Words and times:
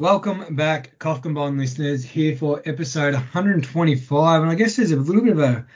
Welcome 0.00 0.56
back, 0.56 0.98
Kofkin 0.98 1.34
Bond 1.34 1.58
listeners, 1.58 2.02
here 2.02 2.34
for 2.34 2.62
episode 2.64 3.12
125. 3.12 4.40
And 4.40 4.50
I 4.50 4.54
guess 4.54 4.76
there's 4.76 4.92
a 4.92 4.96
little 4.96 5.20
bit 5.20 5.32
of 5.32 5.40
a, 5.40 5.66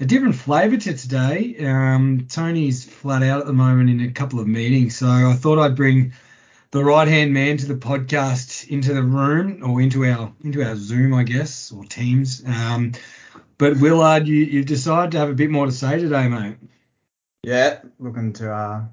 a 0.00 0.06
different 0.06 0.34
flavour 0.34 0.78
to 0.78 0.96
today. 0.96 1.56
Um, 1.58 2.26
Tony's 2.26 2.86
flat 2.86 3.22
out 3.22 3.40
at 3.40 3.46
the 3.46 3.52
moment 3.52 3.90
in 3.90 4.00
a 4.00 4.10
couple 4.12 4.40
of 4.40 4.46
meetings, 4.46 4.96
so 4.96 5.06
I 5.06 5.34
thought 5.34 5.58
I'd 5.58 5.76
bring 5.76 6.14
the 6.70 6.82
right 6.82 7.06
hand 7.06 7.34
man 7.34 7.58
to 7.58 7.66
the 7.66 7.74
podcast 7.74 8.66
into 8.68 8.94
the 8.94 9.02
room 9.02 9.62
or 9.62 9.82
into 9.82 10.06
our 10.06 10.32
into 10.42 10.66
our 10.66 10.74
Zoom, 10.74 11.12
I 11.12 11.24
guess, 11.24 11.70
or 11.70 11.84
Teams. 11.84 12.42
Um, 12.46 12.92
but 13.58 13.76
Willard, 13.76 14.26
you, 14.26 14.36
you've 14.36 14.64
decided 14.64 15.10
to 15.10 15.18
have 15.18 15.28
a 15.28 15.34
bit 15.34 15.50
more 15.50 15.66
to 15.66 15.72
say 15.72 15.98
today, 16.00 16.28
mate. 16.28 16.56
Yeah, 17.42 17.80
looking 17.98 18.32
to 18.34 18.50
uh, 18.50 18.84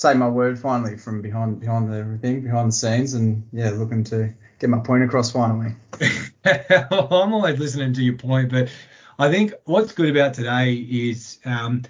say 0.00 0.14
my 0.14 0.28
word 0.28 0.58
finally 0.58 0.96
from 0.96 1.20
behind 1.20 1.60
behind 1.60 1.92
everything, 1.92 2.40
behind 2.40 2.68
the 2.68 2.72
scenes, 2.72 3.12
and 3.12 3.46
yeah, 3.52 3.68
looking 3.70 4.02
to 4.02 4.32
get 4.58 4.70
my 4.70 4.78
point 4.78 5.04
across 5.04 5.30
finally. 5.30 5.74
I'm 6.44 7.34
always 7.34 7.58
listening 7.58 7.92
to 7.92 8.02
your 8.02 8.16
point, 8.16 8.50
but 8.50 8.70
I 9.18 9.30
think 9.30 9.52
what's 9.64 9.92
good 9.92 10.08
about 10.08 10.32
today 10.32 10.72
is, 10.72 11.38
um, 11.44 11.82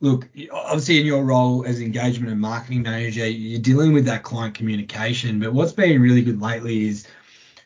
look, 0.00 0.28
obviously 0.52 1.00
in 1.00 1.06
your 1.06 1.24
role 1.24 1.64
as 1.64 1.80
engagement 1.80 2.30
and 2.30 2.38
marketing 2.38 2.82
manager, 2.82 3.26
you're 3.26 3.62
dealing 3.62 3.94
with 3.94 4.04
that 4.04 4.24
client 4.24 4.54
communication. 4.54 5.40
But 5.40 5.54
what's 5.54 5.72
been 5.72 6.02
really 6.02 6.22
good 6.22 6.42
lately 6.42 6.86
is 6.86 7.06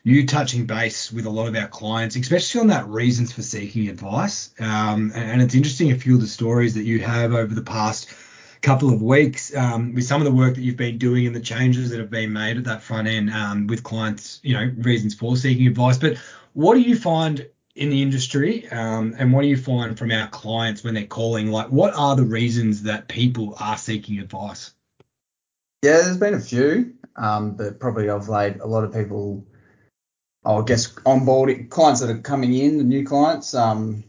you 0.03 0.25
touching 0.25 0.65
base 0.65 1.11
with 1.11 1.25
a 1.25 1.29
lot 1.29 1.49
of 1.49 1.57
our 1.57 1.67
clients, 1.67 2.15
especially 2.15 2.61
on 2.61 2.67
that 2.67 2.87
reasons 2.87 3.33
for 3.33 3.41
seeking 3.41 3.89
advice. 3.89 4.51
Um, 4.61 5.11
and 5.13 5.41
it's 5.41 5.55
interesting 5.55 5.91
a 5.91 5.99
few 5.99 6.15
of 6.15 6.21
the 6.21 6.27
stories 6.27 6.75
that 6.75 6.83
you 6.83 6.99
have 6.99 7.33
over 7.33 7.53
the 7.53 7.61
past 7.61 8.09
couple 8.61 8.91
of 8.91 9.01
weeks 9.01 9.55
um, 9.55 9.93
with 9.93 10.03
some 10.03 10.21
of 10.21 10.25
the 10.25 10.33
work 10.33 10.55
that 10.55 10.61
you've 10.61 10.77
been 10.77 10.97
doing 10.97 11.25
and 11.25 11.35
the 11.35 11.39
changes 11.39 11.89
that 11.89 11.99
have 11.99 12.09
been 12.09 12.33
made 12.33 12.57
at 12.57 12.65
that 12.65 12.81
front 12.81 13.07
end 13.07 13.29
um, 13.29 13.67
with 13.67 13.83
clients, 13.83 14.39
you 14.43 14.53
know, 14.53 14.71
reasons 14.77 15.15
for 15.15 15.37
seeking 15.37 15.67
advice. 15.67 15.97
But 15.97 16.17
what 16.53 16.73
do 16.73 16.81
you 16.81 16.95
find 16.95 17.47
in 17.75 17.89
the 17.89 18.01
industry 18.01 18.67
um, 18.69 19.15
and 19.17 19.31
what 19.31 19.43
do 19.43 19.47
you 19.47 19.55
find 19.55 19.97
from 19.97 20.11
our 20.11 20.27
clients 20.27 20.83
when 20.83 20.93
they're 20.93 21.05
calling? 21.05 21.51
Like, 21.51 21.67
what 21.67 21.93
are 21.93 22.15
the 22.15 22.23
reasons 22.23 22.83
that 22.83 23.07
people 23.07 23.55
are 23.59 23.77
seeking 23.77 24.19
advice? 24.19 24.71
Yeah, 25.81 26.01
there's 26.01 26.17
been 26.17 26.33
a 26.33 26.39
few, 26.41 26.95
um, 27.15 27.55
but 27.55 27.79
probably 27.79 28.09
of 28.09 28.27
late, 28.27 28.59
a 28.59 28.67
lot 28.67 28.83
of 28.83 28.93
people, 28.93 29.45
I 30.43 30.61
guess, 30.65 30.91
onboarding 30.93 31.69
clients 31.69 32.01
that 32.01 32.09
are 32.09 32.17
coming 32.17 32.53
in, 32.53 32.77
the 32.77 32.83
new 32.83 33.05
clients, 33.05 33.53
um, 33.53 34.03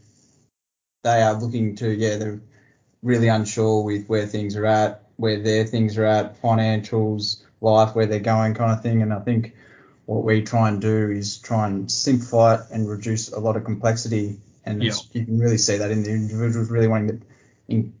they 1.05 1.21
are 1.21 1.39
looking 1.39 1.77
to, 1.77 1.89
yeah, 1.89 2.17
they're 2.17 2.41
really 3.03 3.27
unsure 3.27 3.83
with 3.83 4.07
where 4.07 4.25
things 4.25 4.55
are 4.55 4.65
at, 4.65 5.03
where 5.17 5.39
their 5.39 5.65
things 5.65 5.97
are 5.97 6.05
at, 6.05 6.41
financials, 6.41 7.43
life, 7.61 7.95
where 7.95 8.05
they're 8.05 8.19
going, 8.19 8.53
kind 8.53 8.71
of 8.71 8.81
thing. 8.81 9.01
And 9.01 9.13
I 9.13 9.19
think 9.19 9.55
what 10.05 10.23
we 10.23 10.43
try 10.43 10.69
and 10.69 10.81
do 10.81 11.09
is 11.09 11.37
try 11.37 11.67
and 11.67 11.91
simplify 11.91 12.55
it 12.55 12.61
and 12.71 12.89
reduce 12.89 13.31
a 13.31 13.39
lot 13.39 13.55
of 13.55 13.63
complexity. 13.63 14.37
And 14.65 14.83
yeah. 14.83 14.93
you 15.13 15.25
can 15.25 15.39
really 15.39 15.57
see 15.57 15.77
that 15.77 15.91
in 15.91 16.03
the 16.03 16.11
individuals 16.11 16.69
really 16.69 16.87
wanting 16.87 17.19
to, 17.19 17.25
in, 17.67 17.93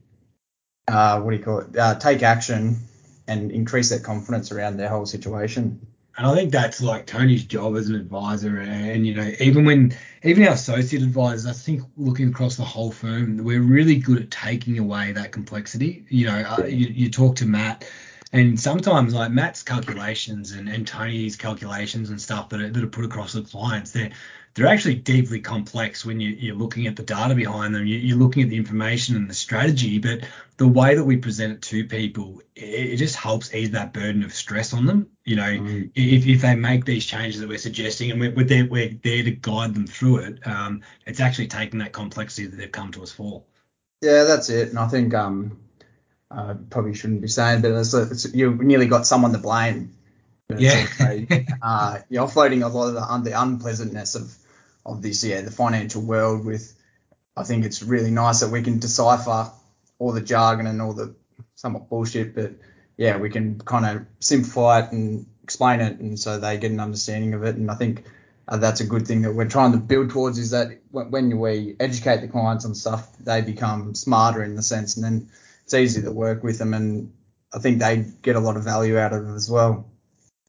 uh, 0.87 1.21
what 1.21 1.31
do 1.31 1.37
you 1.37 1.43
call 1.43 1.59
it, 1.59 1.77
uh, 1.77 1.95
take 1.95 2.21
action 2.21 2.77
and 3.27 3.51
increase 3.51 3.89
their 3.89 3.99
confidence 3.99 4.51
around 4.51 4.77
their 4.77 4.89
whole 4.89 5.05
situation. 5.05 5.87
And 6.17 6.27
I 6.27 6.35
think 6.35 6.51
that's 6.51 6.81
like 6.81 7.05
Tony's 7.05 7.45
job 7.45 7.75
as 7.77 7.87
an 7.87 7.95
advisor. 7.95 8.59
And, 8.59 9.07
you 9.07 9.15
know, 9.15 9.31
even 9.39 9.63
when, 9.63 9.95
even 10.23 10.45
our 10.45 10.53
associate 10.53 11.01
advisors, 11.03 11.47
I 11.47 11.53
think 11.53 11.83
looking 11.95 12.29
across 12.29 12.57
the 12.57 12.65
whole 12.65 12.91
firm, 12.91 13.37
we're 13.37 13.61
really 13.61 13.95
good 13.95 14.21
at 14.21 14.29
taking 14.29 14.77
away 14.77 15.13
that 15.13 15.31
complexity. 15.31 16.05
You 16.09 16.27
know, 16.27 16.55
uh, 16.59 16.65
you, 16.65 16.87
you 16.87 17.09
talk 17.09 17.37
to 17.37 17.45
Matt, 17.45 17.89
and 18.33 18.59
sometimes 18.59 19.13
like 19.13 19.31
Matt's 19.31 19.63
calculations 19.63 20.51
and, 20.51 20.67
and 20.69 20.85
Tony's 20.85 21.35
calculations 21.35 22.09
and 22.09 22.21
stuff 22.21 22.49
that 22.49 22.61
are, 22.61 22.69
that 22.69 22.83
are 22.83 22.87
put 22.87 23.05
across 23.05 23.33
the 23.33 23.41
clients, 23.41 23.91
they're 23.91 24.11
they're 24.53 24.67
actually 24.67 24.95
deeply 24.95 25.39
complex 25.39 26.05
when 26.05 26.19
you, 26.19 26.53
are 26.53 26.57
looking 26.57 26.87
at 26.87 26.95
the 26.95 27.03
data 27.03 27.33
behind 27.35 27.73
them. 27.73 27.85
You, 27.85 28.15
are 28.15 28.19
looking 28.19 28.43
at 28.43 28.49
the 28.49 28.57
information 28.57 29.15
and 29.15 29.29
the 29.29 29.33
strategy, 29.33 29.99
but 29.99 30.21
the 30.57 30.67
way 30.67 30.95
that 30.95 31.03
we 31.03 31.17
present 31.17 31.53
it 31.53 31.61
to 31.63 31.85
people, 31.85 32.41
it, 32.55 32.93
it 32.93 32.97
just 32.97 33.15
helps 33.15 33.53
ease 33.53 33.71
that 33.71 33.93
burden 33.93 34.23
of 34.23 34.33
stress 34.33 34.73
on 34.73 34.85
them. 34.85 35.07
You 35.23 35.37
know, 35.37 35.43
mm. 35.43 35.91
if, 35.95 36.27
if 36.27 36.41
they 36.41 36.55
make 36.55 36.83
these 36.83 37.05
changes 37.05 37.39
that 37.39 37.47
we're 37.47 37.57
suggesting 37.57 38.11
and 38.11 38.19
we're, 38.19 38.31
we're, 38.31 38.45
there, 38.45 38.65
we're 38.65 38.89
there 38.89 39.23
to 39.23 39.31
guide 39.31 39.73
them 39.73 39.87
through 39.87 40.17
it, 40.17 40.47
um, 40.47 40.81
it's 41.05 41.21
actually 41.21 41.47
taking 41.47 41.79
that 41.79 41.93
complexity 41.93 42.47
that 42.47 42.57
they've 42.57 42.71
come 42.71 42.91
to 42.91 43.03
us 43.03 43.11
for. 43.11 43.43
Yeah, 44.01 44.25
that's 44.25 44.49
it. 44.49 44.69
And 44.69 44.79
I 44.79 44.87
think 44.87 45.13
um, 45.13 45.61
I 46.29 46.55
probably 46.69 46.93
shouldn't 46.93 47.21
be 47.21 47.29
saying, 47.29 47.61
but 47.61 47.71
it's, 47.71 47.93
it's, 47.93 48.33
you 48.33 48.53
nearly 48.55 48.87
got 48.87 49.05
someone 49.05 49.31
to 49.31 49.37
blame. 49.37 49.95
Yeah. 50.57 50.85
uh, 51.61 51.99
you're 52.09 52.27
offloading 52.27 52.65
a 52.65 52.67
lot 52.67 52.89
of 52.89 53.23
the, 53.23 53.29
the 53.29 53.41
unpleasantness 53.41 54.15
of 54.15 54.35
of 54.85 55.01
this, 55.01 55.23
yeah, 55.23 55.41
the 55.41 55.51
financial 55.51 56.01
world 56.01 56.45
with, 56.45 56.75
I 57.35 57.43
think 57.43 57.65
it's 57.65 57.83
really 57.83 58.11
nice 58.11 58.41
that 58.41 58.49
we 58.49 58.61
can 58.61 58.79
decipher 58.79 59.51
all 59.99 60.11
the 60.11 60.21
jargon 60.21 60.67
and 60.67 60.81
all 60.81 60.93
the 60.93 61.15
somewhat 61.55 61.89
bullshit, 61.89 62.35
but 62.35 62.51
yeah, 62.97 63.17
we 63.17 63.29
can 63.29 63.59
kind 63.59 63.85
of 63.85 64.05
simplify 64.19 64.79
it 64.79 64.91
and 64.91 65.25
explain 65.43 65.79
it, 65.79 65.99
and 65.99 66.19
so 66.19 66.39
they 66.39 66.57
get 66.57 66.71
an 66.71 66.79
understanding 66.79 67.33
of 67.33 67.43
it. 67.43 67.55
And 67.55 67.69
I 67.69 67.75
think 67.75 68.05
uh, 68.47 68.57
that's 68.57 68.81
a 68.81 68.85
good 68.85 69.07
thing 69.07 69.21
that 69.21 69.33
we're 69.33 69.47
trying 69.47 69.71
to 69.73 69.77
build 69.77 70.09
towards 70.09 70.37
is 70.37 70.51
that 70.51 70.79
when 70.91 71.39
we 71.39 71.75
educate 71.79 72.21
the 72.21 72.27
clients 72.27 72.65
on 72.65 72.75
stuff, 72.75 73.15
they 73.19 73.41
become 73.41 73.95
smarter 73.95 74.43
in 74.43 74.55
the 74.55 74.63
sense, 74.63 74.95
and 74.95 75.05
then 75.05 75.29
it's 75.63 75.73
easy 75.73 76.01
to 76.01 76.11
work 76.11 76.43
with 76.43 76.57
them, 76.57 76.73
and 76.73 77.13
I 77.53 77.59
think 77.59 77.79
they 77.79 78.05
get 78.21 78.35
a 78.35 78.39
lot 78.39 78.57
of 78.57 78.63
value 78.63 78.97
out 78.97 79.13
of 79.13 79.27
it 79.27 79.33
as 79.33 79.49
well 79.49 79.90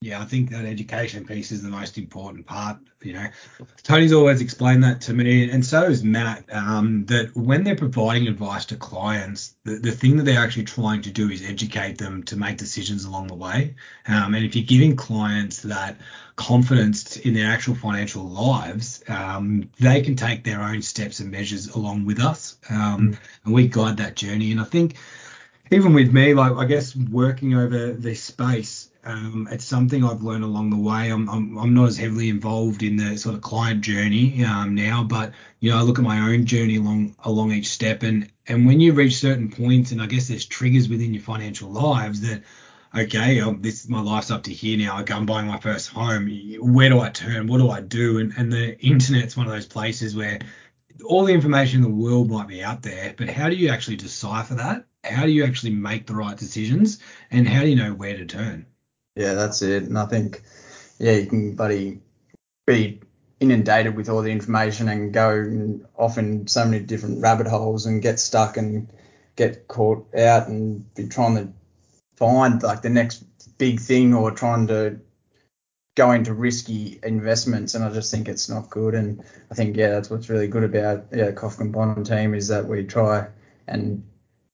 yeah, 0.02 0.20
I 0.20 0.24
think 0.24 0.50
that 0.50 0.64
education 0.64 1.24
piece 1.24 1.52
is 1.52 1.62
the 1.62 1.68
most 1.68 1.96
important 1.96 2.44
part. 2.44 2.78
You 3.02 3.12
know, 3.14 3.26
Tony's 3.84 4.12
always 4.12 4.40
explained 4.40 4.82
that 4.82 5.00
to 5.02 5.14
me, 5.14 5.48
and 5.48 5.64
so 5.64 5.84
is 5.84 6.02
Matt. 6.02 6.44
Um, 6.52 7.06
that 7.06 7.34
when 7.36 7.62
they're 7.62 7.76
providing 7.76 8.26
advice 8.26 8.64
to 8.66 8.76
clients, 8.76 9.54
the, 9.64 9.76
the 9.76 9.92
thing 9.92 10.16
that 10.16 10.24
they're 10.24 10.40
actually 10.40 10.64
trying 10.64 11.02
to 11.02 11.10
do 11.10 11.30
is 11.30 11.42
educate 11.48 11.98
them 11.98 12.24
to 12.24 12.36
make 12.36 12.58
decisions 12.58 13.04
along 13.04 13.28
the 13.28 13.34
way. 13.34 13.76
Um, 14.08 14.34
and 14.34 14.44
if 14.44 14.56
you're 14.56 14.66
giving 14.66 14.96
clients 14.96 15.62
that 15.62 15.96
confidence 16.34 17.16
in 17.16 17.34
their 17.34 17.50
actual 17.50 17.76
financial 17.76 18.24
lives, 18.24 19.04
um, 19.08 19.70
they 19.78 20.02
can 20.02 20.16
take 20.16 20.42
their 20.42 20.62
own 20.62 20.82
steps 20.82 21.20
and 21.20 21.30
measures 21.30 21.68
along 21.68 22.06
with 22.06 22.20
us, 22.20 22.58
um, 22.70 23.16
and 23.44 23.54
we 23.54 23.68
guide 23.68 23.98
that 23.98 24.16
journey. 24.16 24.50
And 24.50 24.60
I 24.60 24.64
think 24.64 24.96
even 25.70 25.94
with 25.94 26.12
me, 26.12 26.34
like 26.34 26.52
I 26.52 26.64
guess 26.64 26.96
working 26.96 27.54
over 27.54 27.92
this 27.92 28.22
space 28.22 28.88
um, 29.04 29.48
it's 29.50 29.64
something 29.64 30.04
I've 30.04 30.22
learned 30.22 30.44
along 30.44 30.70
the 30.70 30.76
way. 30.76 31.10
I'm, 31.10 31.28
I'm, 31.28 31.58
I'm 31.58 31.74
not 31.74 31.88
as 31.88 31.98
heavily 31.98 32.28
involved 32.28 32.82
in 32.82 32.96
the 32.96 33.16
sort 33.16 33.34
of 33.34 33.40
client 33.40 33.80
journey 33.80 34.44
um, 34.44 34.74
now, 34.76 35.02
but 35.02 35.32
you 35.58 35.70
know 35.70 35.78
I 35.78 35.82
look 35.82 35.98
at 35.98 36.04
my 36.04 36.32
own 36.32 36.46
journey 36.46 36.76
along 36.76 37.16
along 37.24 37.52
each 37.52 37.68
step, 37.68 38.04
and 38.04 38.30
and 38.46 38.66
when 38.66 38.80
you 38.80 38.92
reach 38.92 39.16
certain 39.16 39.50
points, 39.50 39.90
and 39.90 40.00
I 40.00 40.06
guess 40.06 40.28
there's 40.28 40.44
triggers 40.44 40.88
within 40.88 41.14
your 41.14 41.22
financial 41.22 41.70
lives 41.70 42.20
that 42.20 42.42
okay, 42.94 43.40
um, 43.40 43.60
this 43.60 43.88
my 43.88 44.00
life's 44.00 44.30
up 44.30 44.44
to 44.44 44.52
here 44.52 44.78
now. 44.78 44.96
I'm 44.96 45.26
buying 45.26 45.48
my 45.48 45.58
first 45.58 45.88
home. 45.88 46.30
Where 46.60 46.88
do 46.88 47.00
I 47.00 47.10
turn? 47.10 47.48
What 47.48 47.58
do 47.58 47.70
I 47.70 47.80
do? 47.80 48.18
And 48.18 48.32
and 48.36 48.52
the 48.52 48.78
internet's 48.80 49.36
one 49.36 49.46
of 49.46 49.52
those 49.52 49.66
places 49.66 50.14
where 50.14 50.38
all 51.04 51.24
the 51.24 51.34
information 51.34 51.82
in 51.82 51.90
the 51.90 51.96
world 51.96 52.30
might 52.30 52.46
be 52.46 52.62
out 52.62 52.82
there, 52.82 53.14
but 53.16 53.28
how 53.28 53.48
do 53.48 53.56
you 53.56 53.70
actually 53.70 53.96
decipher 53.96 54.54
that? 54.54 54.84
How 55.02 55.24
do 55.26 55.32
you 55.32 55.44
actually 55.44 55.72
make 55.72 56.06
the 56.06 56.14
right 56.14 56.36
decisions? 56.36 57.00
And 57.32 57.48
how 57.48 57.62
do 57.62 57.68
you 57.68 57.76
know 57.76 57.94
where 57.94 58.16
to 58.16 58.24
turn? 58.26 58.66
Yeah, 59.16 59.34
that's 59.34 59.62
it. 59.62 59.84
And 59.84 59.98
I 59.98 60.06
think, 60.06 60.42
yeah, 60.98 61.12
you 61.12 61.26
can, 61.26 61.54
buddy, 61.54 62.00
be 62.66 63.00
inundated 63.40 63.96
with 63.96 64.08
all 64.08 64.22
the 64.22 64.30
information 64.30 64.88
and 64.88 65.12
go 65.12 65.80
off 65.96 66.16
in 66.16 66.46
so 66.46 66.64
many 66.64 66.84
different 66.84 67.20
rabbit 67.20 67.46
holes 67.46 67.86
and 67.86 68.00
get 68.00 68.20
stuck 68.20 68.56
and 68.56 68.88
get 69.36 69.66
caught 69.66 70.14
out 70.14 70.48
and 70.48 70.94
be 70.94 71.08
trying 71.08 71.36
to 71.36 71.52
find 72.16 72.62
like 72.62 72.82
the 72.82 72.88
next 72.88 73.24
big 73.58 73.80
thing 73.80 74.14
or 74.14 74.30
trying 74.30 74.68
to 74.68 75.00
go 75.96 76.12
into 76.12 76.32
risky 76.32 77.00
investments 77.02 77.74
and 77.74 77.84
I 77.84 77.90
just 77.92 78.10
think 78.10 78.28
it's 78.28 78.48
not 78.48 78.70
good 78.70 78.94
and 78.94 79.22
I 79.50 79.54
think 79.54 79.76
yeah 79.76 79.90
that's 79.90 80.08
what's 80.08 80.30
really 80.30 80.46
good 80.48 80.64
about 80.64 81.06
yeah 81.12 81.32
Kofkin 81.32 81.72
Bond 81.72 82.06
team 82.06 82.34
is 82.34 82.48
that 82.48 82.66
we 82.66 82.84
try 82.84 83.28
and 83.66 84.04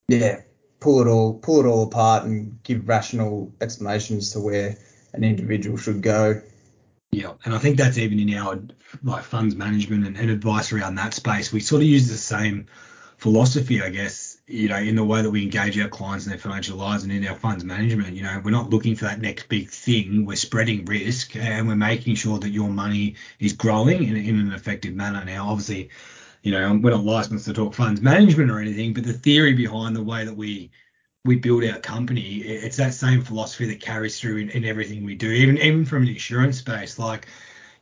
yeah 0.08 0.40
pull 0.80 1.00
it 1.00 1.08
all 1.08 1.34
pull 1.34 1.60
it 1.60 1.66
all 1.66 1.84
apart 1.84 2.24
and 2.24 2.62
give 2.62 2.88
rational 2.88 3.52
explanations 3.60 4.32
to 4.32 4.40
where 4.40 4.76
an 5.12 5.24
individual 5.24 5.76
should 5.76 6.02
go. 6.02 6.40
Yeah, 7.10 7.32
and 7.44 7.54
I 7.54 7.58
think 7.58 7.78
that's 7.78 7.98
even 7.98 8.18
in 8.18 8.34
our 8.34 8.60
like 9.02 9.24
funds 9.24 9.56
management 9.56 10.06
and, 10.06 10.16
and 10.16 10.30
advice 10.30 10.72
around 10.72 10.96
that 10.96 11.14
space. 11.14 11.52
We 11.52 11.60
sort 11.60 11.82
of 11.82 11.88
use 11.88 12.08
the 12.08 12.16
same 12.16 12.66
philosophy, 13.16 13.82
I 13.82 13.88
guess, 13.90 14.38
you 14.46 14.68
know, 14.68 14.76
in 14.76 14.94
the 14.94 15.04
way 15.04 15.22
that 15.22 15.30
we 15.30 15.42
engage 15.42 15.78
our 15.78 15.88
clients 15.88 16.26
in 16.26 16.30
their 16.30 16.38
financial 16.38 16.76
lives 16.76 17.02
and 17.02 17.12
in 17.12 17.26
our 17.26 17.34
funds 17.34 17.64
management. 17.64 18.14
You 18.14 18.22
know, 18.22 18.40
we're 18.44 18.50
not 18.50 18.70
looking 18.70 18.94
for 18.94 19.06
that 19.06 19.20
next 19.20 19.48
big 19.48 19.70
thing. 19.70 20.24
We're 20.24 20.36
spreading 20.36 20.84
risk 20.84 21.34
and 21.34 21.66
we're 21.66 21.76
making 21.76 22.14
sure 22.14 22.38
that 22.38 22.50
your 22.50 22.68
money 22.68 23.16
is 23.40 23.54
growing 23.54 24.04
in, 24.04 24.16
in 24.16 24.38
an 24.38 24.52
effective 24.52 24.94
manner. 24.94 25.24
Now, 25.24 25.48
obviously, 25.48 25.90
you 26.42 26.52
know, 26.52 26.78
we're 26.82 26.90
not 26.90 27.04
licensed 27.04 27.46
to 27.46 27.52
talk 27.52 27.74
funds 27.74 28.00
management 28.00 28.50
or 28.50 28.60
anything, 28.60 28.92
but 28.92 29.04
the 29.04 29.12
theory 29.12 29.54
behind 29.54 29.96
the 29.96 30.02
way 30.02 30.24
that 30.24 30.36
we 30.36 30.70
we 31.24 31.36
build 31.36 31.64
our 31.64 31.78
company, 31.80 32.36
it's 32.36 32.76
that 32.76 32.94
same 32.94 33.20
philosophy 33.20 33.66
that 33.66 33.80
carries 33.80 34.18
through 34.18 34.36
in, 34.38 34.50
in 34.50 34.64
everything 34.64 35.04
we 35.04 35.14
do, 35.14 35.30
even 35.30 35.58
even 35.58 35.84
from 35.84 36.02
an 36.02 36.08
insurance 36.08 36.58
space. 36.58 36.98
Like 36.98 37.26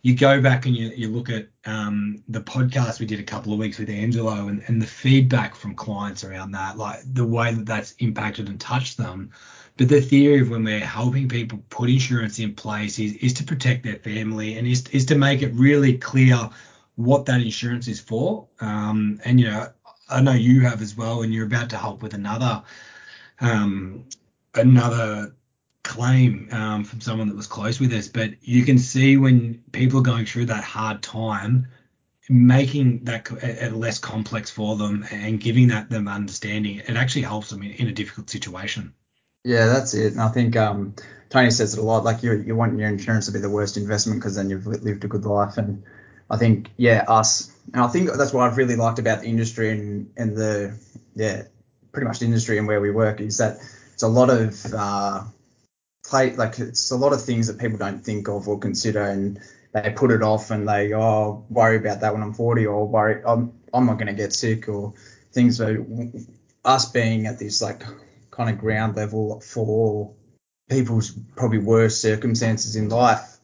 you 0.02 0.14
go 0.14 0.40
back 0.40 0.66
and 0.66 0.76
you, 0.76 0.90
you 0.94 1.08
look 1.08 1.28
at 1.28 1.48
um, 1.64 2.22
the 2.28 2.40
podcast 2.40 3.00
we 3.00 3.06
did 3.06 3.18
a 3.18 3.24
couple 3.24 3.52
of 3.52 3.58
weeks 3.58 3.78
with 3.78 3.90
Angelo 3.90 4.46
and, 4.46 4.62
and 4.68 4.80
the 4.80 4.86
feedback 4.86 5.54
from 5.54 5.74
clients 5.74 6.22
around 6.22 6.52
that, 6.52 6.78
like 6.78 7.00
the 7.12 7.26
way 7.26 7.52
that 7.52 7.66
that's 7.66 7.92
impacted 7.98 8.48
and 8.48 8.60
touched 8.60 8.98
them. 8.98 9.30
But 9.76 9.88
the 9.88 10.00
theory 10.00 10.40
of 10.40 10.50
when 10.50 10.64
we're 10.64 10.78
helping 10.78 11.28
people 11.28 11.62
put 11.70 11.90
insurance 11.90 12.38
in 12.38 12.54
place 12.54 12.98
is, 12.98 13.14
is 13.14 13.34
to 13.34 13.44
protect 13.44 13.82
their 13.82 13.96
family 13.96 14.56
and 14.56 14.66
is, 14.66 14.86
is 14.88 15.06
to 15.06 15.18
make 15.18 15.42
it 15.42 15.52
really 15.54 15.98
clear 15.98 16.50
what 16.96 17.26
that 17.26 17.40
insurance 17.40 17.88
is 17.88 18.00
for. 18.00 18.48
Um, 18.60 19.20
and, 19.24 19.38
you 19.40 19.48
know, 19.48 19.68
I 20.08 20.20
know 20.20 20.32
you 20.32 20.62
have 20.62 20.82
as 20.82 20.96
well, 20.96 21.22
and 21.22 21.32
you're 21.32 21.46
about 21.46 21.70
to 21.70 21.76
help 21.76 22.02
with 22.02 22.14
another 22.14 22.62
um, 23.40 24.04
another 24.54 25.34
claim 25.82 26.48
um, 26.50 26.84
from 26.84 27.00
someone 27.00 27.28
that 27.28 27.36
was 27.36 27.46
close 27.46 27.78
with 27.78 27.92
us, 27.92 28.08
but 28.08 28.30
you 28.42 28.64
can 28.64 28.78
see 28.78 29.16
when 29.16 29.62
people 29.72 30.00
are 30.00 30.02
going 30.02 30.26
through 30.26 30.46
that 30.46 30.64
hard 30.64 31.02
time, 31.02 31.68
making 32.28 33.04
that 33.04 33.30
less 33.72 33.98
complex 33.98 34.50
for 34.50 34.76
them 34.76 35.06
and 35.12 35.40
giving 35.40 35.68
that 35.68 35.88
them 35.88 36.08
understanding, 36.08 36.78
it 36.78 36.96
actually 36.96 37.22
helps 37.22 37.50
them 37.50 37.62
in, 37.62 37.70
in, 37.72 37.86
a 37.86 37.92
difficult 37.92 38.28
situation. 38.28 38.92
Yeah, 39.44 39.66
that's 39.66 39.94
it. 39.94 40.12
And 40.12 40.20
I 40.20 40.28
think 40.28 40.56
um, 40.56 40.96
Tony 41.28 41.52
says 41.52 41.74
it 41.74 41.78
a 41.78 41.82
lot. 41.82 42.02
Like 42.02 42.24
you, 42.24 42.32
you 42.32 42.56
want 42.56 42.76
your 42.76 42.88
insurance 42.88 43.26
to 43.26 43.32
be 43.32 43.38
the 43.38 43.50
worst 43.50 43.76
investment 43.76 44.20
because 44.20 44.34
then 44.34 44.50
you've 44.50 44.66
lived 44.66 45.04
a 45.04 45.08
good 45.08 45.24
life. 45.24 45.56
And 45.56 45.84
I 46.28 46.36
think, 46.36 46.70
yeah, 46.76 47.04
us, 47.06 47.52
and 47.72 47.82
I 47.82 47.88
think 47.88 48.10
that's 48.12 48.32
what 48.32 48.48
I've 48.48 48.56
really 48.56 48.76
liked 48.76 48.98
about 48.98 49.20
the 49.20 49.26
industry 49.26 49.70
and, 49.70 50.10
and 50.16 50.36
the, 50.36 50.78
yeah, 51.14 51.42
pretty 51.92 52.06
much 52.06 52.18
the 52.18 52.26
industry 52.26 52.58
and 52.58 52.66
where 52.66 52.80
we 52.80 52.90
work 52.90 53.20
is 53.20 53.38
that 53.38 53.58
it's 53.94 54.02
a 54.02 54.08
lot 54.08 54.28
of 54.28 54.74
uh, 54.74 55.22
play 56.04 56.36
like 56.36 56.58
it's 56.58 56.90
a 56.90 56.96
lot 56.96 57.12
of 57.12 57.22
things 57.22 57.46
that 57.46 57.58
people 57.58 57.78
don't 57.78 58.04
think 58.04 58.28
of 58.28 58.48
or 58.48 58.58
consider 58.58 59.02
and 59.02 59.40
they 59.72 59.90
put 59.96 60.10
it 60.10 60.22
off 60.22 60.50
and 60.50 60.68
they 60.68 60.92
oh 60.92 61.44
worry 61.48 61.76
about 61.76 62.00
that 62.00 62.12
when 62.12 62.22
I'm 62.22 62.34
40 62.34 62.66
or 62.66 62.86
worry 62.86 63.22
I'm 63.26 63.52
I'm 63.72 63.86
not 63.86 63.94
going 63.94 64.08
to 64.08 64.12
get 64.12 64.32
sick 64.32 64.68
or 64.68 64.94
things. 65.32 65.56
So 65.56 65.86
us 66.64 66.90
being 66.92 67.26
at 67.26 67.38
this 67.38 67.62
like 67.62 67.82
kind 68.30 68.50
of 68.50 68.58
ground 68.58 68.96
level 68.96 69.40
for 69.40 70.12
people's 70.68 71.12
probably 71.36 71.58
worst 71.58 72.02
circumstances 72.02 72.76
in 72.76 72.88
life 72.88 73.38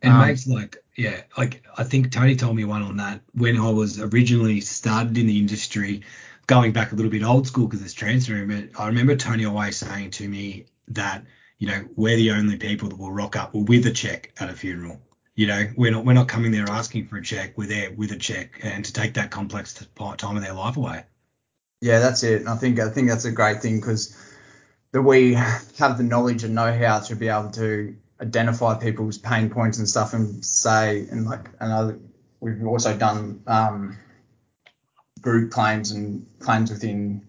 it 0.00 0.08
um, 0.08 0.26
makes 0.26 0.46
like 0.46 0.76
yeah 0.96 1.22
like 1.36 1.64
I 1.76 1.84
think 1.84 2.10
Tony 2.10 2.36
told 2.36 2.56
me 2.56 2.64
one 2.64 2.82
on 2.82 2.96
that 2.98 3.20
when 3.32 3.58
I 3.58 3.70
was 3.70 4.00
originally 4.00 4.60
started 4.60 5.16
in 5.18 5.26
the 5.26 5.38
industry 5.38 6.02
going 6.46 6.72
back 6.72 6.92
a 6.92 6.94
little 6.94 7.10
bit 7.10 7.22
old 7.22 7.46
school 7.46 7.66
because 7.66 7.82
it's 7.82 7.94
transferring 7.94 8.48
but 8.48 8.80
I 8.80 8.86
remember 8.86 9.16
Tony 9.16 9.44
always 9.44 9.76
saying 9.76 10.10
to 10.12 10.28
me 10.28 10.66
that 10.88 11.24
you 11.58 11.68
know, 11.68 11.84
we're 11.96 12.16
the 12.16 12.32
only 12.32 12.56
people 12.56 12.88
that 12.88 12.98
will 12.98 13.12
rock 13.12 13.36
up 13.36 13.54
with 13.54 13.86
a 13.86 13.90
check 13.90 14.32
at 14.38 14.50
a 14.50 14.52
funeral. 14.52 15.00
You 15.34 15.46
know, 15.46 15.66
we're 15.76 15.90
not 15.90 16.04
we're 16.04 16.14
not 16.14 16.28
coming 16.28 16.50
there 16.50 16.68
asking 16.68 17.08
for 17.08 17.16
a 17.16 17.22
check. 17.22 17.56
We're 17.56 17.68
there 17.68 17.92
with 17.92 18.12
a 18.12 18.16
check 18.16 18.60
and 18.62 18.84
to 18.84 18.92
take 18.92 19.14
that 19.14 19.30
complex 19.30 19.74
time 19.74 20.36
of 20.36 20.42
their 20.42 20.54
life 20.54 20.76
away. 20.76 21.04
Yeah, 21.82 21.98
that's 21.98 22.22
it. 22.22 22.40
And 22.40 22.48
I 22.48 22.56
think 22.56 22.80
I 22.80 22.88
think 22.88 23.08
that's 23.08 23.26
a 23.26 23.30
great 23.30 23.60
thing 23.60 23.80
because 23.80 24.16
that 24.92 25.02
we 25.02 25.34
have 25.34 25.98
the 25.98 26.04
knowledge 26.04 26.44
and 26.44 26.54
know 26.54 26.72
how 26.72 27.00
to 27.00 27.16
be 27.16 27.28
able 27.28 27.50
to 27.50 27.96
identify 28.20 28.74
people's 28.74 29.18
pain 29.18 29.50
points 29.50 29.78
and 29.78 29.88
stuff 29.88 30.14
and 30.14 30.44
say 30.44 31.06
and 31.10 31.26
like 31.26 31.50
and 31.60 32.00
we've 32.40 32.66
also 32.66 32.96
done 32.96 33.42
um, 33.46 33.98
group 35.20 35.50
claims 35.50 35.90
and 35.90 36.26
claims 36.38 36.70
within 36.70 37.26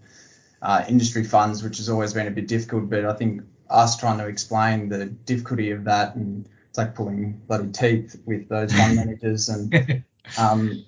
uh, 0.61 0.83
industry 0.87 1.23
funds, 1.23 1.63
which 1.63 1.77
has 1.77 1.89
always 1.89 2.13
been 2.13 2.27
a 2.27 2.31
bit 2.31 2.47
difficult. 2.47 2.89
But 2.89 3.05
I 3.05 3.13
think 3.13 3.41
us 3.69 3.97
trying 3.97 4.17
to 4.19 4.27
explain 4.27 4.89
the 4.89 5.05
difficulty 5.05 5.71
of 5.71 5.83
that 5.85 6.15
and 6.15 6.47
it's 6.69 6.77
like 6.77 6.95
pulling 6.95 7.41
bloody 7.47 7.71
teeth 7.71 8.21
with 8.25 8.47
those 8.47 8.71
fund 8.73 8.95
managers 8.95 9.49
and 9.49 10.03
um 10.37 10.85